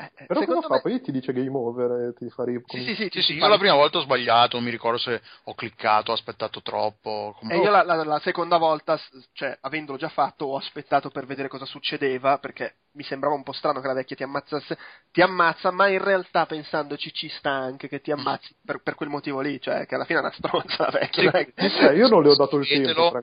Eh, 0.00 0.26
Però 0.28 0.44
come 0.44 0.60
fa? 0.60 0.74
Me... 0.74 0.80
Poi 0.80 1.00
ti 1.00 1.10
dice 1.10 1.32
game 1.32 1.50
over 1.56 2.08
e 2.08 2.14
ti 2.14 2.30
fa 2.30 2.44
ri... 2.44 2.62
Sì, 2.66 2.84
sì, 2.84 2.94
sì, 2.94 3.08
sì, 3.10 3.20
sì. 3.20 3.32
Io 3.34 3.48
la 3.48 3.58
prima 3.58 3.74
volta 3.74 3.98
ho 3.98 4.02
sbagliato, 4.02 4.54
non 4.54 4.64
mi 4.64 4.70
ricordo 4.70 4.96
se 4.96 5.20
ho 5.42 5.54
cliccato, 5.54 6.12
ho 6.12 6.14
aspettato 6.14 6.62
troppo. 6.62 7.34
Come... 7.36 7.54
E 7.54 7.58
io 7.58 7.70
la, 7.70 7.82
la, 7.82 8.04
la, 8.04 8.20
seconda 8.20 8.58
volta, 8.58 8.96
cioè, 9.32 9.58
avendolo 9.60 9.98
già 9.98 10.08
fatto, 10.08 10.44
ho 10.44 10.56
aspettato 10.56 11.10
per 11.10 11.26
vedere 11.26 11.48
cosa 11.48 11.64
succedeva, 11.64 12.38
perché 12.38 12.74
mi 12.92 13.02
sembrava 13.02 13.34
un 13.34 13.42
po' 13.42 13.50
strano 13.50 13.80
che 13.80 13.88
la 13.88 13.94
vecchia 13.94 14.14
ti 14.14 14.22
ammazzasse. 14.22 14.78
Ti 15.10 15.20
ammazza, 15.20 15.72
ma 15.72 15.88
in 15.88 16.02
realtà 16.02 16.46
pensandoci 16.46 17.12
ci 17.12 17.28
sta 17.30 17.50
anche 17.50 17.88
che 17.88 18.00
ti 18.00 18.12
ammazzi 18.12 18.54
per, 18.64 18.80
per 18.80 18.94
quel 18.94 19.08
motivo 19.08 19.40
lì, 19.40 19.60
cioè 19.60 19.84
che 19.86 19.96
alla 19.96 20.04
fine 20.04 20.20
è 20.20 20.22
una 20.22 20.30
stronza 20.32 20.84
la 20.84 20.90
vecchia. 20.96 21.32
Sì, 21.56 21.70
cioè, 21.70 21.90
io 21.94 22.06
non 22.06 22.22
le 22.22 22.28
ho 22.28 22.36
dato 22.36 22.56
il 22.58 22.68
tempo, 22.68 23.20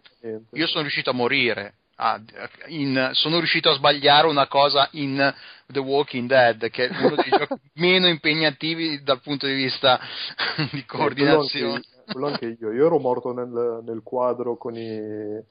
Io 0.52 0.68
sono 0.68 0.82
riuscito 0.82 1.12
a 1.12 1.14
morire 1.14 1.76
Ah, 1.98 2.20
in, 2.68 3.12
sono 3.14 3.38
riuscito 3.38 3.70
a 3.70 3.76
sbagliare 3.76 4.28
una 4.28 4.48
cosa 4.48 4.90
in 4.92 5.34
The 5.68 5.80
Walking 5.80 6.28
Dead, 6.28 6.70
che 6.70 6.88
è 6.88 7.06
uno 7.06 7.16
dei 7.16 7.30
giochi 7.30 7.56
meno 7.76 8.08
impegnativi 8.08 9.02
dal 9.02 9.22
punto 9.22 9.46
di 9.46 9.54
vista 9.54 9.98
di 10.72 10.84
coordinazione. 10.86 11.82
Quello 11.82 11.96
anche, 11.96 12.12
quello 12.12 12.28
anche 12.28 12.58
io. 12.60 12.72
Io 12.74 12.86
ero 12.88 13.00
morto 13.00 13.32
nel, 13.32 13.82
nel 13.86 14.02
quadro 14.04 14.58
con 14.58 14.76
i, 14.76 15.42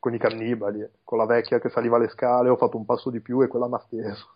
con 0.00 0.12
i, 0.12 0.18
cannibali, 0.18 0.84
con 1.04 1.16
la 1.16 1.26
vecchia 1.26 1.60
che 1.60 1.68
saliva 1.68 1.96
le 1.96 2.08
scale, 2.08 2.48
ho 2.48 2.56
fatto 2.56 2.76
un 2.76 2.84
passo 2.84 3.10
di 3.10 3.20
più 3.20 3.40
e 3.42 3.46
quella 3.46 3.68
mi 3.68 3.74
ha 3.74 3.82
steso. 3.86 4.34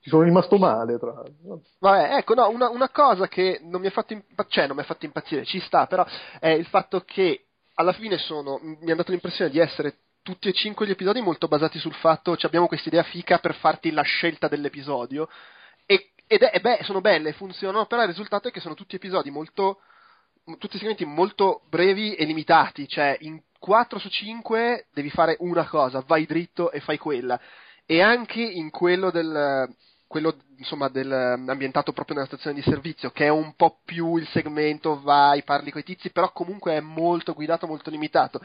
Ci 0.00 0.08
sono 0.08 0.22
rimasto 0.22 0.56
male, 0.56 0.98
tra 0.98 1.12
l'altro. 1.12 1.60
Vabbè, 1.78 2.16
ecco, 2.16 2.32
no, 2.32 2.48
una, 2.48 2.70
una 2.70 2.88
cosa 2.88 3.28
che 3.28 3.60
non 3.62 3.82
mi 3.82 3.88
ha 3.88 3.90
fatto, 3.90 4.14
impa- 4.14 4.46
cioè, 4.48 4.66
non 4.66 4.76
mi 4.76 4.82
ha 4.82 4.86
fatto 4.86 5.04
impazzire, 5.04 5.44
ci 5.44 5.60
sta, 5.60 5.86
però 5.86 6.06
è 6.40 6.48
il 6.48 6.66
fatto 6.66 7.02
che 7.04 7.48
alla 7.74 7.92
fine 7.92 8.18
sono, 8.18 8.58
mi 8.62 8.90
ha 8.90 8.94
dato 8.94 9.10
l'impressione 9.10 9.50
di 9.50 9.58
essere 9.58 9.96
tutti 10.22 10.48
e 10.48 10.52
cinque 10.52 10.86
gli 10.86 10.90
episodi 10.90 11.20
molto 11.20 11.48
basati 11.48 11.78
sul 11.78 11.94
fatto 11.94 12.34
che 12.34 12.46
abbiamo 12.46 12.68
questa 12.68 12.88
idea 12.88 13.02
fica 13.02 13.38
per 13.38 13.54
farti 13.54 13.90
la 13.90 14.02
scelta 14.02 14.46
dell'episodio 14.46 15.28
e, 15.84 16.12
ed 16.26 16.42
è, 16.42 16.60
beh, 16.60 16.80
sono 16.82 17.00
belle, 17.00 17.32
funzionano, 17.32 17.86
però 17.86 18.02
il 18.02 18.08
risultato 18.08 18.48
è 18.48 18.50
che 18.50 18.60
sono 18.60 18.74
tutti 18.74 18.96
episodi 18.96 19.30
molto 19.30 19.80
tutti 20.58 20.78
segmenti 20.78 21.04
molto 21.04 21.62
brevi 21.68 22.14
e 22.14 22.24
limitati, 22.24 22.88
cioè 22.88 23.16
in 23.20 23.40
4 23.58 23.98
su 23.98 24.08
5 24.08 24.88
devi 24.92 25.08
fare 25.10 25.36
una 25.38 25.68
cosa, 25.68 26.02
vai 26.04 26.26
dritto 26.26 26.72
e 26.72 26.80
fai 26.80 26.98
quella. 26.98 27.40
E 27.86 28.00
anche 28.00 28.40
in 28.40 28.70
quello 28.70 29.10
del 29.10 29.72
quello 30.12 30.36
insomma 30.58 30.90
del, 30.90 31.10
ambientato 31.10 31.92
proprio 31.94 32.16
nella 32.16 32.26
stazione 32.26 32.54
di 32.54 32.62
servizio, 32.62 33.10
che 33.12 33.24
è 33.24 33.30
un 33.30 33.54
po' 33.56 33.78
più 33.82 34.16
il 34.16 34.28
segmento 34.28 35.00
vai, 35.00 35.42
parli 35.42 35.70
coi 35.70 35.82
tizi, 35.82 36.10
però 36.10 36.30
comunque 36.32 36.74
è 36.74 36.80
molto 36.80 37.32
guidato, 37.32 37.66
molto 37.66 37.88
limitato. 37.88 38.38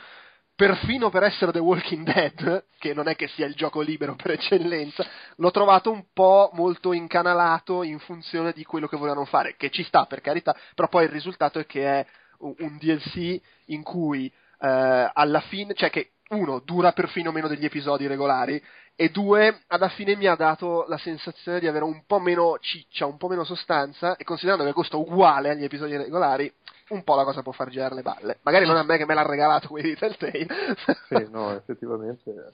perfino 0.55 1.09
per 1.09 1.23
essere 1.23 1.51
The 1.51 1.59
Walking 1.59 2.05
Dead, 2.05 2.65
che 2.79 2.93
non 2.93 3.09
è 3.09 3.15
che 3.15 3.27
sia 3.27 3.45
il 3.45 3.53
gioco 3.53 3.81
libero 3.81 4.15
per 4.15 4.31
eccellenza, 4.31 5.05
l'ho 5.35 5.51
trovato 5.51 5.91
un 5.91 6.05
po' 6.13 6.49
molto 6.53 6.93
incanalato 6.93 7.83
in 7.83 7.99
funzione 7.99 8.53
di 8.53 8.63
quello 8.63 8.87
che 8.87 8.95
volevano 8.95 9.25
fare, 9.25 9.55
che 9.57 9.69
ci 9.69 9.83
sta 9.83 10.05
per 10.05 10.21
carità, 10.21 10.55
però 10.73 10.87
poi 10.87 11.03
il 11.03 11.11
risultato 11.11 11.59
è 11.59 11.65
che 11.65 11.83
è 11.83 12.05
un 12.39 12.77
DLC 12.79 13.39
in 13.65 13.83
cui 13.83 14.31
eh, 14.59 15.11
alla 15.13 15.41
fine, 15.41 15.73
cioè 15.73 15.89
che 15.89 16.11
uno 16.29 16.59
dura 16.59 16.91
perfino 16.91 17.31
meno 17.31 17.47
degli 17.47 17.65
episodi 17.65 18.07
regolari 18.07 18.61
e 18.95 19.09
due 19.09 19.61
alla 19.67 19.89
fine 19.89 20.15
mi 20.15 20.25
ha 20.25 20.35
dato 20.35 20.85
la 20.87 20.97
sensazione 20.97 21.59
di 21.59 21.67
avere 21.67 21.85
un 21.85 22.03
po' 22.05 22.19
meno 22.19 22.57
ciccia, 22.59 23.05
un 23.05 23.17
po' 23.17 23.27
meno 23.27 23.43
sostanza 23.43 24.15
e 24.15 24.23
considerando 24.23 24.65
che 24.65 24.73
costa 24.73 24.97
uguale 24.97 25.51
agli 25.51 25.63
episodi 25.63 25.95
regolari 25.95 26.51
un 26.89 27.03
po' 27.03 27.15
la 27.15 27.23
cosa 27.23 27.43
può 27.43 27.51
far 27.51 27.69
girare 27.69 27.95
le 27.95 28.01
balle 28.01 28.39
magari 28.41 28.65
non 28.65 28.77
a 28.77 28.83
me 28.83 28.97
che 28.97 29.05
me 29.05 29.13
l'ha 29.13 29.25
regalato 29.25 29.67
quelli 29.67 29.95
Telltale 29.95 30.47
sì, 31.07 31.27
no, 31.29 31.53
effettivamente. 31.55 32.53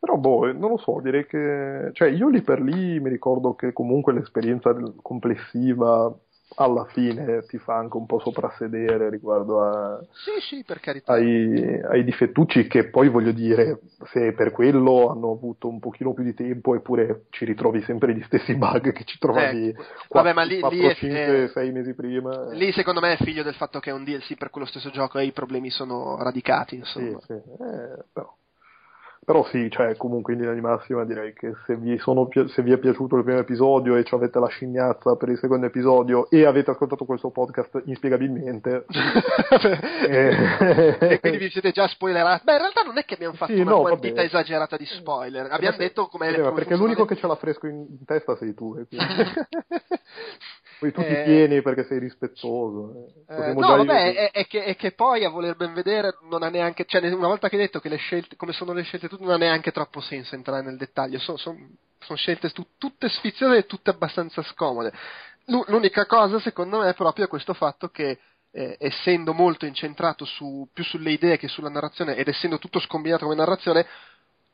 Però 0.00 0.16
boh, 0.16 0.50
non 0.52 0.70
lo 0.70 0.78
so, 0.78 0.98
direi 1.02 1.26
che 1.26 1.90
cioè 1.92 2.08
io 2.08 2.28
lì 2.28 2.40
per 2.40 2.62
lì 2.62 2.98
mi 3.00 3.10
ricordo 3.10 3.54
che 3.54 3.74
comunque 3.74 4.14
l'esperienza 4.14 4.74
complessiva 5.02 6.10
alla 6.56 6.84
fine 6.86 7.44
ti 7.46 7.58
fa 7.58 7.76
anche 7.76 7.96
un 7.96 8.06
po' 8.06 8.18
soprassedere 8.18 9.08
riguardo 9.08 9.62
a, 9.62 10.00
sì, 10.10 10.30
sì. 10.40 10.64
Ai, 11.04 11.80
ai, 11.82 12.04
difettucci 12.04 12.66
che 12.66 12.88
poi 12.90 13.08
voglio 13.08 13.32
dire, 13.32 13.80
se 14.10 14.32
per 14.32 14.50
quello 14.50 15.10
hanno 15.10 15.30
avuto 15.30 15.68
un 15.68 15.78
pochino 15.78 16.12
più 16.12 16.24
di 16.24 16.34
tempo 16.34 16.74
eppure 16.74 17.26
ci 17.30 17.44
ritrovi 17.44 17.82
sempre 17.82 18.14
gli 18.14 18.22
stessi 18.22 18.54
bug 18.54 18.92
che 18.92 19.04
ci 19.04 19.18
trovavi 19.18 19.68
eh, 19.68 19.74
4, 20.08 20.32
vabbè, 20.32 20.46
lì, 20.46 20.60
4 20.60 20.78
lì 20.78 20.94
5, 20.94 21.44
è, 21.44 21.48
6 21.48 21.72
mesi 21.72 21.94
prima. 21.94 22.50
Lì 22.52 22.72
secondo 22.72 23.00
me 23.00 23.12
è 23.12 23.22
figlio 23.22 23.42
del 23.42 23.54
fatto 23.54 23.78
che 23.78 23.90
è 23.90 23.92
un 23.92 24.04
DLC 24.04 24.36
per 24.36 24.50
quello 24.50 24.66
stesso 24.66 24.90
gioco 24.90 25.18
e 25.18 25.24
i 25.24 25.32
problemi 25.32 25.70
sono 25.70 26.16
radicati, 26.22 26.76
insomma. 26.76 27.18
Sì, 27.20 27.26
sì, 27.26 27.32
eh, 27.32 28.04
però 28.12 28.34
però 29.22 29.44
sì, 29.44 29.70
cioè, 29.70 29.96
comunque 29.96 30.32
in 30.32 30.40
linea 30.40 30.54
di 30.54 30.60
massima 30.60 31.04
direi 31.04 31.34
che 31.34 31.52
se 31.66 31.76
vi, 31.76 31.98
sono, 31.98 32.28
se 32.32 32.62
vi, 32.62 32.72
è 32.72 32.78
piaciuto 32.78 33.16
il 33.16 33.22
primo 33.22 33.38
episodio 33.38 33.96
e 33.96 34.02
ci 34.02 34.14
avete 34.14 34.38
la 34.38 34.48
scignazza 34.48 35.14
per 35.16 35.28
il 35.28 35.38
secondo 35.38 35.66
episodio 35.66 36.28
e 36.30 36.46
avete 36.46 36.70
ascoltato 36.70 37.04
questo 37.04 37.30
podcast 37.30 37.82
inspiegabilmente 37.84 38.86
e... 40.08 40.98
e 40.98 41.20
quindi 41.20 41.38
vi 41.38 41.50
siete 41.50 41.70
già 41.70 41.86
spoilerati. 41.86 42.44
Beh, 42.44 42.52
in 42.52 42.58
realtà 42.58 42.82
non 42.82 42.96
è 42.98 43.04
che 43.04 43.14
abbiamo 43.14 43.34
fatto 43.34 43.52
sì, 43.52 43.60
una 43.60 43.70
no, 43.70 43.80
quantità 43.82 44.22
esagerata 44.22 44.76
di 44.76 44.86
spoiler, 44.86 45.44
abbiamo 45.44 45.76
perché, 45.76 45.78
detto 45.78 46.06
come... 46.06 46.34
Eh, 46.34 46.52
perché 46.52 46.74
l'unico 46.74 47.04
che 47.04 47.16
ce 47.16 47.26
l'ha 47.26 47.36
fresco 47.36 47.66
in, 47.66 47.86
in 47.88 48.04
testa 48.06 48.36
sei 48.36 48.54
tu. 48.54 48.74
Poi 50.80 50.92
tu 50.92 51.02
ti 51.02 51.08
eh, 51.08 51.24
tieni 51.24 51.60
perché 51.60 51.84
sei 51.84 51.98
rispettoso. 51.98 53.12
Eh, 53.28 53.52
no, 53.52 53.76
vabbè, 53.76 54.14
è, 54.14 54.30
è, 54.30 54.46
che, 54.46 54.64
è, 54.64 54.76
che, 54.76 54.92
poi 54.92 55.24
a 55.24 55.28
voler 55.28 55.54
ben 55.54 55.74
vedere 55.74 56.16
non 56.30 56.42
ha 56.42 56.48
neanche, 56.48 56.86
cioè 56.86 57.06
una 57.12 57.26
volta 57.26 57.50
che 57.50 57.56
hai 57.56 57.60
detto 57.60 57.80
che 57.80 57.90
le 57.90 57.96
scelte, 57.96 58.36
come 58.36 58.52
sono 58.52 58.72
le 58.72 58.82
scelte 58.82 59.06
tutte, 59.06 59.22
non 59.22 59.34
ha 59.34 59.36
neanche 59.36 59.72
troppo 59.72 60.00
senso 60.00 60.34
entrare 60.34 60.62
nel 60.62 60.78
dettaglio, 60.78 61.18
sono, 61.18 61.36
sono, 61.36 61.68
sono 61.98 62.16
scelte 62.16 62.48
tu, 62.48 62.64
tutte 62.78 63.10
sfiziose 63.10 63.58
e 63.58 63.66
tutte 63.66 63.90
abbastanza 63.90 64.42
scomode. 64.42 64.90
L'unica 65.66 66.06
cosa 66.06 66.40
secondo 66.40 66.78
me 66.78 66.88
è 66.88 66.94
proprio 66.94 67.28
questo 67.28 67.52
fatto 67.52 67.88
che 67.88 68.18
eh, 68.52 68.76
essendo 68.78 69.34
molto 69.34 69.66
incentrato 69.66 70.24
su, 70.24 70.66
più 70.72 70.82
sulle 70.82 71.12
idee 71.12 71.36
che 71.36 71.48
sulla 71.48 71.68
narrazione 71.68 72.16
ed 72.16 72.26
essendo 72.28 72.58
tutto 72.58 72.80
scombinato 72.80 73.24
come 73.24 73.36
narrazione, 73.36 73.86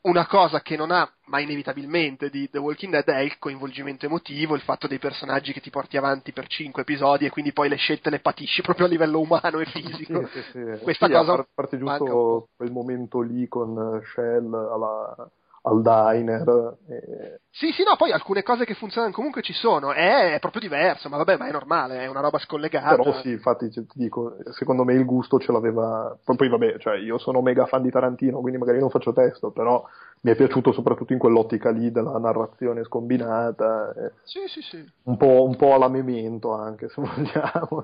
una 0.07 0.27
cosa 0.27 0.61
che 0.61 0.77
non 0.77 0.91
ha, 0.91 1.09
ma 1.27 1.41
inevitabilmente, 1.41 2.31
di 2.31 2.49
The 2.49 2.59
Walking 2.59 2.93
Dead 2.93 3.05
è 3.07 3.21
il 3.21 3.39
coinvolgimento 3.39 4.07
emotivo, 4.07 4.55
il 4.55 4.63
fatto 4.63 4.87
dei 4.87 4.99
personaggi 4.99 5.53
che 5.53 5.61
ti 5.61 5.71
porti 5.71 5.97
avanti 5.97 6.33
per 6.33 6.47
cinque 6.47 6.83
episodi 6.83 7.27
e 7.27 7.31
quindi 7.31 7.53
poi 7.53 7.69
le 7.69 7.77
scelte 7.77 8.11
le 8.11 8.21
patisci 8.21 8.63
proprio 8.63 8.87
a 8.87 8.89
livello 8.89 9.21
umano 9.21 9.59
e 9.59 9.67
fisico. 9.67 10.27
sì, 10.27 10.43
sì, 10.43 10.65
sì. 10.77 10.83
Questa 10.83 11.09
cosa. 11.09 11.33
A 11.35 11.47
parte 11.53 11.79
giusto 11.79 12.49
quel 12.57 12.71
momento 12.71 13.21
lì 13.21 13.49
con 13.49 14.01
Shell 14.13 14.53
alla 14.55 15.31
al 15.67 15.83
diner. 15.83 16.77
E... 16.89 17.41
Sì, 17.51 17.73
sì, 17.73 17.83
no, 17.83 17.97
poi 17.97 18.13
alcune 18.13 18.43
cose 18.43 18.65
che 18.65 18.75
funzionano 18.75 19.13
comunque 19.13 19.43
ci 19.43 19.53
sono, 19.53 19.93
è, 19.93 20.37
proprio 20.41 20.61
diverso, 20.61 21.09
ma 21.09 21.17
vabbè, 21.17 21.37
ma 21.37 21.49
è 21.49 21.53
normale, 21.53 22.01
è 22.01 22.07
una 22.07 22.21
roba 22.21 22.39
scollegata. 22.39 22.97
Però 22.97 23.21
sì, 23.21 23.31
infatti 23.31 23.69
ti 23.71 23.87
dico, 23.95 24.37
secondo 24.51 24.85
me 24.85 24.95
il 24.95 25.05
gusto 25.05 25.39
ce 25.39 25.53
l'aveva, 25.53 26.17
poi 26.23 26.49
vabbè, 26.49 26.79
cioè 26.79 26.99
io 26.99 27.19
sono 27.19 27.41
mega 27.43 27.67
fan 27.67 27.83
di 27.83 27.91
Tarantino, 27.91 28.41
quindi 28.41 28.59
magari 28.59 28.79
non 28.79 28.91
faccio 28.91 29.13
testo, 29.13 29.51
però 29.51 29.85
mi 30.21 30.31
è 30.31 30.37
piaciuto 30.37 30.73
soprattutto 30.73 31.13
in 31.13 31.19
quell'ottica 31.19 31.71
lì 31.71 31.91
della 31.91 32.19
narrazione 32.19 32.85
scombinata. 32.85 33.93
Sì, 34.23 34.41
sì, 34.47 34.61
sì. 34.61 34.93
Un 35.05 35.17
po', 35.17 35.45
un 35.45 35.57
po' 35.57 35.75
alla 35.75 35.89
memento 35.89 36.53
anche, 36.53 36.89
se 36.95 37.01
vogliamo, 37.01 37.83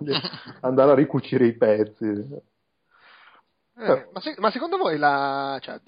andare 0.60 0.90
a 0.92 0.94
ricucire 0.94 1.46
i 1.46 1.56
pezzi. 1.56 2.50
Eh, 3.74 4.08
ma, 4.12 4.20
se, 4.20 4.34
ma, 4.38 4.50
secondo 4.50 4.76
voi 4.76 4.98
la... 4.98 5.58
Cioè, 5.60 5.80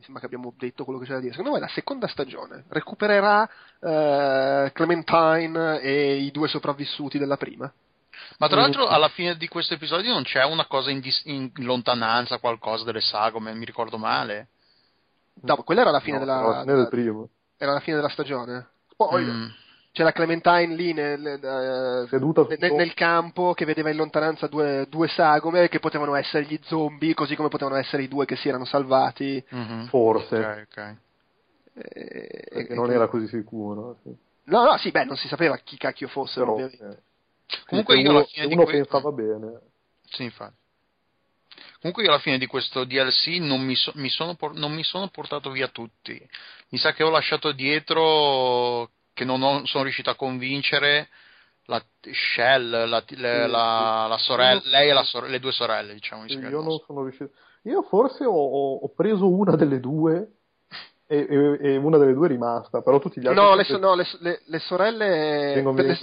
mi 0.00 0.06
sembra 0.06 0.20
che 0.20 0.34
abbiamo 0.34 0.54
detto 0.56 0.84
quello 0.84 0.98
che 0.98 1.04
c'è 1.04 1.12
da 1.12 1.20
dire. 1.20 1.32
Secondo 1.32 1.52
me 1.52 1.60
la 1.60 1.68
seconda 1.68 2.08
stagione 2.08 2.64
recupererà 2.68 3.48
eh, 3.80 4.70
Clementine 4.72 5.80
e 5.80 6.16
i 6.16 6.30
due 6.30 6.48
sopravvissuti 6.48 7.18
della 7.18 7.36
prima. 7.36 7.70
Ma 8.38 8.48
tra 8.48 8.62
l'altro 8.62 8.86
alla 8.86 9.08
fine 9.08 9.36
di 9.36 9.46
questo 9.46 9.74
episodio 9.74 10.12
non 10.12 10.22
c'è 10.22 10.42
una 10.44 10.66
cosa 10.66 10.90
in, 10.90 11.00
dis- 11.00 11.22
in 11.26 11.50
lontananza, 11.56 12.38
qualcosa 12.38 12.84
delle 12.84 13.02
sagome, 13.02 13.54
mi 13.54 13.66
ricordo 13.66 13.98
male. 13.98 14.48
No, 15.42 15.56
quella 15.58 15.82
era 15.82 15.90
la 15.90 16.00
fine 16.00 16.18
no, 16.18 16.24
della... 16.24 16.38
Era 16.38 16.48
la 16.48 16.62
fine 16.62 16.74
del 16.76 16.88
primo. 16.88 17.28
Era 17.58 17.72
la 17.72 17.80
fine 17.80 17.96
della 17.96 18.08
stagione. 18.08 18.68
Poi... 18.96 19.24
Mm 19.24 19.48
c'era 19.92 20.12
Clementine 20.12 20.74
lì 20.74 20.92
nel, 20.92 21.20
uh, 21.20 22.06
Seduta 22.08 22.46
nel, 22.48 22.72
nel, 22.72 22.94
campo 22.94 23.54
che 23.54 23.64
vedeva 23.64 23.90
in 23.90 23.96
lontananza 23.96 24.46
due, 24.46 24.86
due, 24.88 25.08
sagome 25.08 25.68
che 25.68 25.80
potevano 25.80 26.14
essere 26.14 26.44
gli 26.44 26.58
zombie, 26.62 27.14
così 27.14 27.34
come 27.34 27.48
potevano 27.48 27.76
essere 27.76 28.04
i 28.04 28.08
due 28.08 28.24
che 28.24 28.36
si 28.36 28.48
erano 28.48 28.64
salvati. 28.64 29.44
Mm-hmm. 29.54 29.86
Forse. 29.86 30.36
Okay, 30.36 30.62
okay. 30.62 30.96
E, 31.74 32.46
Perché 32.50 32.72
e, 32.72 32.74
non 32.74 32.90
e, 32.90 32.94
era 32.94 33.08
così 33.08 33.26
sicuro. 33.26 33.98
Sì. 34.02 34.14
No, 34.44 34.64
no, 34.64 34.76
sì, 34.78 34.90
beh, 34.90 35.04
non 35.04 35.16
si 35.16 35.28
sapeva 35.28 35.56
chi 35.58 35.76
cacchio 35.76 36.08
fossero, 36.08 36.54
Però, 36.54 36.64
ovviamente. 36.64 36.86
Eh. 36.86 37.08
Comunque 37.66 37.98
io 37.98 38.10
uno, 38.10 38.18
alla 38.18 38.26
fine 38.26 38.46
uno 38.46 38.64
di 38.64 38.70
questo... 38.70 38.82
pensava 38.82 39.12
bene. 39.12 39.60
Sì, 40.04 40.22
infatti. 40.22 40.58
Comunque 41.80 42.04
io 42.04 42.10
alla 42.10 42.20
fine 42.20 42.38
di 42.38 42.46
questo 42.46 42.84
DLC 42.84 43.38
non 43.40 43.62
mi, 43.62 43.74
so, 43.74 43.90
mi 43.94 44.08
sono, 44.08 44.36
non 44.52 44.72
mi 44.72 44.84
sono 44.84 45.08
portato 45.08 45.50
via 45.50 45.68
tutti. 45.68 46.20
Mi 46.68 46.78
sa 46.78 46.92
che 46.92 47.02
ho 47.02 47.10
lasciato 47.10 47.52
dietro 47.52 48.90
che 49.20 49.26
non 49.26 49.42
ho, 49.42 49.66
sono 49.66 49.84
riuscito 49.84 50.08
a 50.08 50.14
convincere 50.14 51.08
la 51.66 51.82
Shell, 52.00 52.88
la, 52.88 53.04
le, 53.06 53.46
la, 53.46 54.06
la 54.08 54.16
sorella, 54.16 54.62
lei 54.64 54.88
e 54.88 55.04
sore, 55.04 55.28
le 55.28 55.38
due 55.38 55.52
sorelle, 55.52 55.92
diciamo. 55.92 56.24
Io 56.24 56.62
non 56.62 56.80
sono 56.86 57.02
riuscito. 57.02 57.30
Io 57.64 57.82
forse 57.82 58.24
ho, 58.24 58.32
ho, 58.32 58.88
preso 58.94 59.28
una 59.28 59.54
delle 59.56 59.78
due 59.78 60.36
e, 61.06 61.26
e, 61.28 61.58
e, 61.60 61.76
una 61.76 61.98
delle 61.98 62.14
due 62.14 62.28
è 62.28 62.30
rimasta, 62.30 62.80
però 62.80 62.98
tutti 62.98 63.20
gli 63.20 63.26
altri. 63.26 63.44
No, 63.44 63.54
le, 63.54 63.64
so, 63.64 63.76
no, 63.76 63.94
le, 63.94 64.06
le, 64.20 64.40
le 64.42 64.58
sorelle. 64.58 65.52
Vengono 65.54 65.76
le, 65.76 65.98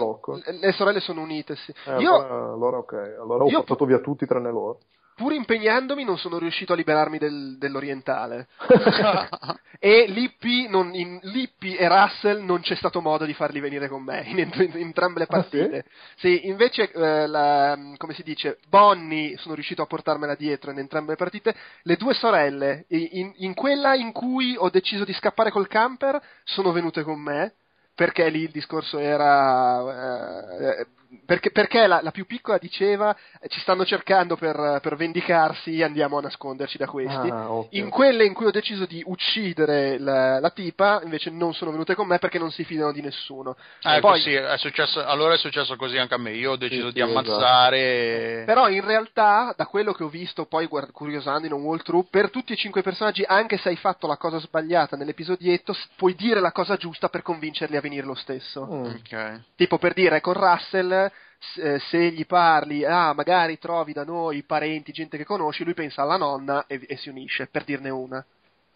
le 0.60 0.72
sorelle 0.74 1.00
sono 1.00 1.22
unite, 1.22 1.56
sì. 1.56 1.74
Eh, 1.86 1.98
io, 1.98 2.14
allora, 2.14 2.54
allora, 2.54 2.78
ok, 2.78 2.94
allora 3.20 3.44
ho 3.44 3.50
portato 3.50 3.86
via 3.86 4.00
tutti 4.00 4.28
tranne 4.28 4.52
loro 4.52 4.78
pur 5.18 5.34
impegnandomi 5.34 6.04
non 6.04 6.20
sono 6.20 6.38
riuscito 6.38 6.74
a 6.74 6.76
liberarmi 6.76 7.18
del, 7.18 7.58
dell'orientale. 7.58 8.48
e 9.80 10.06
Lippi, 10.08 10.68
non, 10.70 10.94
in, 10.94 11.18
Lippi, 11.24 11.76
e 11.76 11.88
Russell 11.88 12.44
non 12.44 12.62
c'è 12.62 12.76
stato 12.76 13.02
modo 13.02 13.26
di 13.26 13.34
farli 13.34 13.60
venire 13.60 13.88
con 13.90 14.04
me 14.04 14.22
in, 14.28 14.38
in, 14.38 14.52
in 14.54 14.78
entrambe 14.78 15.18
le 15.18 15.26
partite. 15.26 15.78
Ah, 15.80 15.84
sì? 16.18 16.38
sì? 16.38 16.48
invece, 16.48 16.92
eh, 16.92 17.26
la, 17.26 17.76
come 17.98 18.14
si 18.14 18.22
dice, 18.22 18.60
Bonnie 18.70 19.36
sono 19.38 19.56
riuscito 19.56 19.82
a 19.82 19.88
portarmela 19.88 20.36
dietro 20.36 20.70
in 20.70 20.78
entrambe 20.78 21.12
le 21.12 21.18
partite. 21.18 21.56
Le 21.82 21.96
due 21.96 22.14
sorelle, 22.14 22.86
in, 22.90 23.56
quella 23.56 23.96
in 23.96 24.12
cui 24.12 24.56
ho 24.56 24.70
deciso 24.70 25.04
di 25.04 25.14
scappare 25.14 25.50
col 25.50 25.68
camper, 25.68 26.22
sono 26.44 26.72
venute 26.72 27.02
con 27.02 27.20
me 27.20 27.54
perché 27.96 28.30
lì 28.30 28.42
il 28.42 28.52
discorso 28.52 29.00
era 29.00 30.52
eh, 30.80 30.88
perché, 31.26 31.52
perché 31.52 31.88
la, 31.88 32.02
la, 32.02 32.12
più 32.12 32.26
piccola 32.26 32.58
diceva 32.58 33.16
eh, 33.40 33.48
ci 33.48 33.60
stanno 33.62 33.86
cercando 33.86 34.36
per, 34.36 34.80
per, 34.82 34.96
vendicarsi, 34.96 35.82
andiamo 35.82 36.18
a 36.18 36.22
nasconderci 36.22 36.78
da 36.78 36.88
questi. 36.88 37.30
Ah, 37.30 37.52
okay. 37.52 37.80
In 37.80 37.90
quelle 37.90 38.26
in 38.26 38.34
cui 38.34 38.46
ho 38.46 38.52
deciso 38.52 38.86
di 38.86 39.02
uccidere 39.06 40.00
la, 40.00 40.40
la, 40.40 40.50
tipa, 40.50 41.02
invece 41.04 41.30
non 41.30 41.54
sono 41.54 41.72
venute 41.72 41.96
con 41.96 42.08
me 42.08 42.20
perché 42.20 42.40
non 42.40 42.52
si 42.52 42.66
fidano 42.66 42.92
di 42.92 43.02
nessuno. 43.02 43.56
Ah, 43.84 43.98
ecco, 43.98 44.08
Poi, 44.08 44.22
sì, 44.22 44.34
è 44.34 44.58
successo, 44.58 45.04
allora 45.06 45.36
è 45.36 45.38
successo 45.38 45.76
così 45.78 45.98
anche 45.98 46.14
a 46.14 46.18
me. 46.18 46.32
Io 46.32 46.52
ho 46.52 46.58
deciso 46.58 46.88
sì, 46.88 46.94
di 46.94 47.02
esatto. 47.02 47.20
ammazzare. 47.20 48.32
Esatto. 48.32 48.46
Però 48.46 48.70
in 48.70 48.86
realtà, 48.86 49.54
da 49.56 49.66
quello 49.66 49.94
che 49.94 50.04
ho 50.04 50.10
visto, 50.10 50.46
poi 50.46 50.68
guard- 50.68 50.92
curiosando 50.92 51.46
in 51.48 51.54
un 51.54 51.62
walkthrough, 51.62 52.10
per 52.10 52.30
tutti 52.30 52.54
e 52.54 52.58
cinque 52.58 52.82
personaggi, 52.82 53.24
anche 53.26 53.58
se 53.58 53.70
hai 53.70 53.78
fatto 53.78 54.08
la 54.08 54.18
cosa 54.18 54.40
sbagliata 54.40 54.98
nell'episodietto, 54.98 55.76
puoi 55.96 56.16
dire 56.16 56.42
la 56.42 56.52
cosa 56.52 56.76
giusta 56.76 57.08
per 57.08 57.22
convincerli 57.22 57.78
a 57.78 57.82
venire 57.82 58.06
lo 58.06 58.16
stesso. 58.16 58.66
Mm. 58.66 58.86
Okay. 58.86 59.42
Tipo 59.56 59.78
per 59.78 59.94
dire 59.94 60.20
con 60.22 60.34
Russell 60.34 60.97
eh, 61.06 61.80
se 61.80 62.12
gli 62.12 62.26
parli, 62.26 62.84
ah, 62.84 63.14
magari 63.14 63.58
trovi 63.58 63.94
da 63.94 64.04
noi 64.04 64.44
parenti, 64.44 64.92
gente 64.92 65.18
che 65.18 65.26
conosci, 65.26 65.64
lui 65.64 65.74
pensa 65.74 66.02
alla 66.02 66.18
nonna 66.18 66.66
e, 66.68 66.84
e 66.88 66.98
si 66.98 67.10
unisce, 67.10 67.48
per 67.48 67.64
dirne 67.64 67.90
una. 67.90 68.24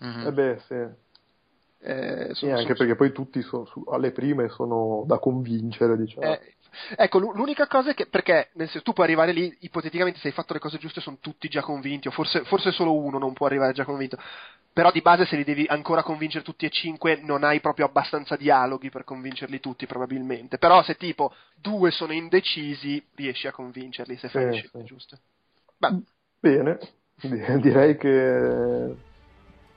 Mm-hmm. 0.03 0.27
Eh 0.27 0.31
beh, 0.31 0.59
sì. 0.67 1.09
Eh, 1.83 2.27
Sì, 2.29 2.33
sono- 2.35 2.51
anche 2.53 2.63
sono- 2.75 2.77
perché 2.77 2.95
poi 2.95 3.11
tutti 3.11 3.41
sono 3.41 3.65
su- 3.65 3.83
alle 3.89 4.11
prime 4.11 4.49
sono 4.49 5.03
da 5.07 5.17
convincere, 5.17 5.97
diciamo. 5.97 6.27
Eh, 6.27 6.53
ecco, 6.95 7.17
l'u- 7.17 7.33
l'unica 7.33 7.65
cosa 7.67 7.89
è 7.89 7.93
che, 7.95 8.05
perché 8.05 8.49
nel 8.53 8.67
senso, 8.67 8.83
tu 8.83 8.93
puoi 8.93 9.07
arrivare 9.07 9.31
lì, 9.31 9.55
ipoteticamente 9.61 10.19
se 10.19 10.27
hai 10.27 10.33
fatto 10.33 10.53
le 10.53 10.59
cose 10.59 10.77
giuste 10.77 11.01
sono 11.01 11.17
tutti 11.19 11.47
già 11.49 11.61
convinti, 11.61 12.07
o 12.07 12.11
forse, 12.11 12.43
forse 12.43 12.71
solo 12.71 12.93
uno 12.95 13.17
non 13.17 13.33
può 13.33 13.47
arrivare 13.47 13.73
già 13.73 13.83
convinto, 13.83 14.17
però 14.71 14.91
di 14.91 15.01
base 15.01 15.25
se 15.25 15.35
li 15.35 15.43
devi 15.43 15.65
ancora 15.67 16.03
convincere 16.03 16.43
tutti 16.43 16.65
e 16.65 16.69
cinque 16.69 17.19
non 17.23 17.43
hai 17.43 17.59
proprio 17.59 17.85
abbastanza 17.87 18.35
dialoghi 18.35 18.89
per 18.91 19.03
convincerli 19.03 19.59
tutti 19.59 19.85
probabilmente, 19.87 20.59
però 20.59 20.83
se 20.83 20.95
tipo 20.95 21.33
due 21.59 21.89
sono 21.91 22.13
indecisi 22.13 23.03
riesci 23.15 23.47
a 23.47 23.51
convincerli 23.51 24.15
se 24.17 24.29
fai 24.29 24.43
Sì, 24.43 24.47
le 24.49 24.53
scelte 24.53 24.79
sì. 24.79 24.85
giuste. 24.85 25.19
Beh, 25.77 25.95
Bene, 26.39 26.79
Di- 27.15 27.59
direi 27.59 27.97
che 27.97 28.09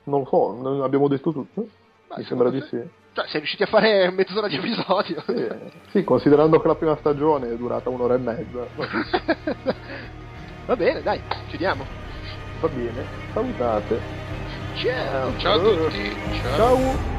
non 0.05 0.19
lo 0.21 0.25
so, 0.25 0.83
abbiamo 0.83 1.07
detto 1.07 1.31
tutto. 1.31 1.67
Beh, 2.07 2.15
Mi 2.17 2.23
sembra 2.25 2.49
di 2.49 2.61
sì. 2.61 2.77
cioè, 3.13 3.25
sei 3.27 3.39
riusciti 3.39 3.63
a 3.63 3.67
fare 3.67 4.11
mezz'ora 4.11 4.47
di 4.47 4.55
episodio. 4.55 5.23
Sì, 5.25 5.47
sì, 5.91 6.03
considerando 6.03 6.59
che 6.59 6.67
la 6.67 6.75
prima 6.75 6.95
stagione 6.97 7.51
è 7.51 7.55
durata 7.57 7.89
un'ora 7.89 8.15
e 8.15 8.19
mezza. 8.19 8.67
Va 10.65 10.75
bene, 10.75 11.01
dai, 11.01 11.21
chiudiamo. 11.47 11.85
Va 12.59 12.67
bene, 12.69 13.07
salutate. 13.33 14.01
Ciao. 14.73 15.35
Ciao 15.37 15.53
a 15.53 15.59
tutti. 15.59 16.19
Ciao. 16.41 16.55
Ciao. 16.55 17.14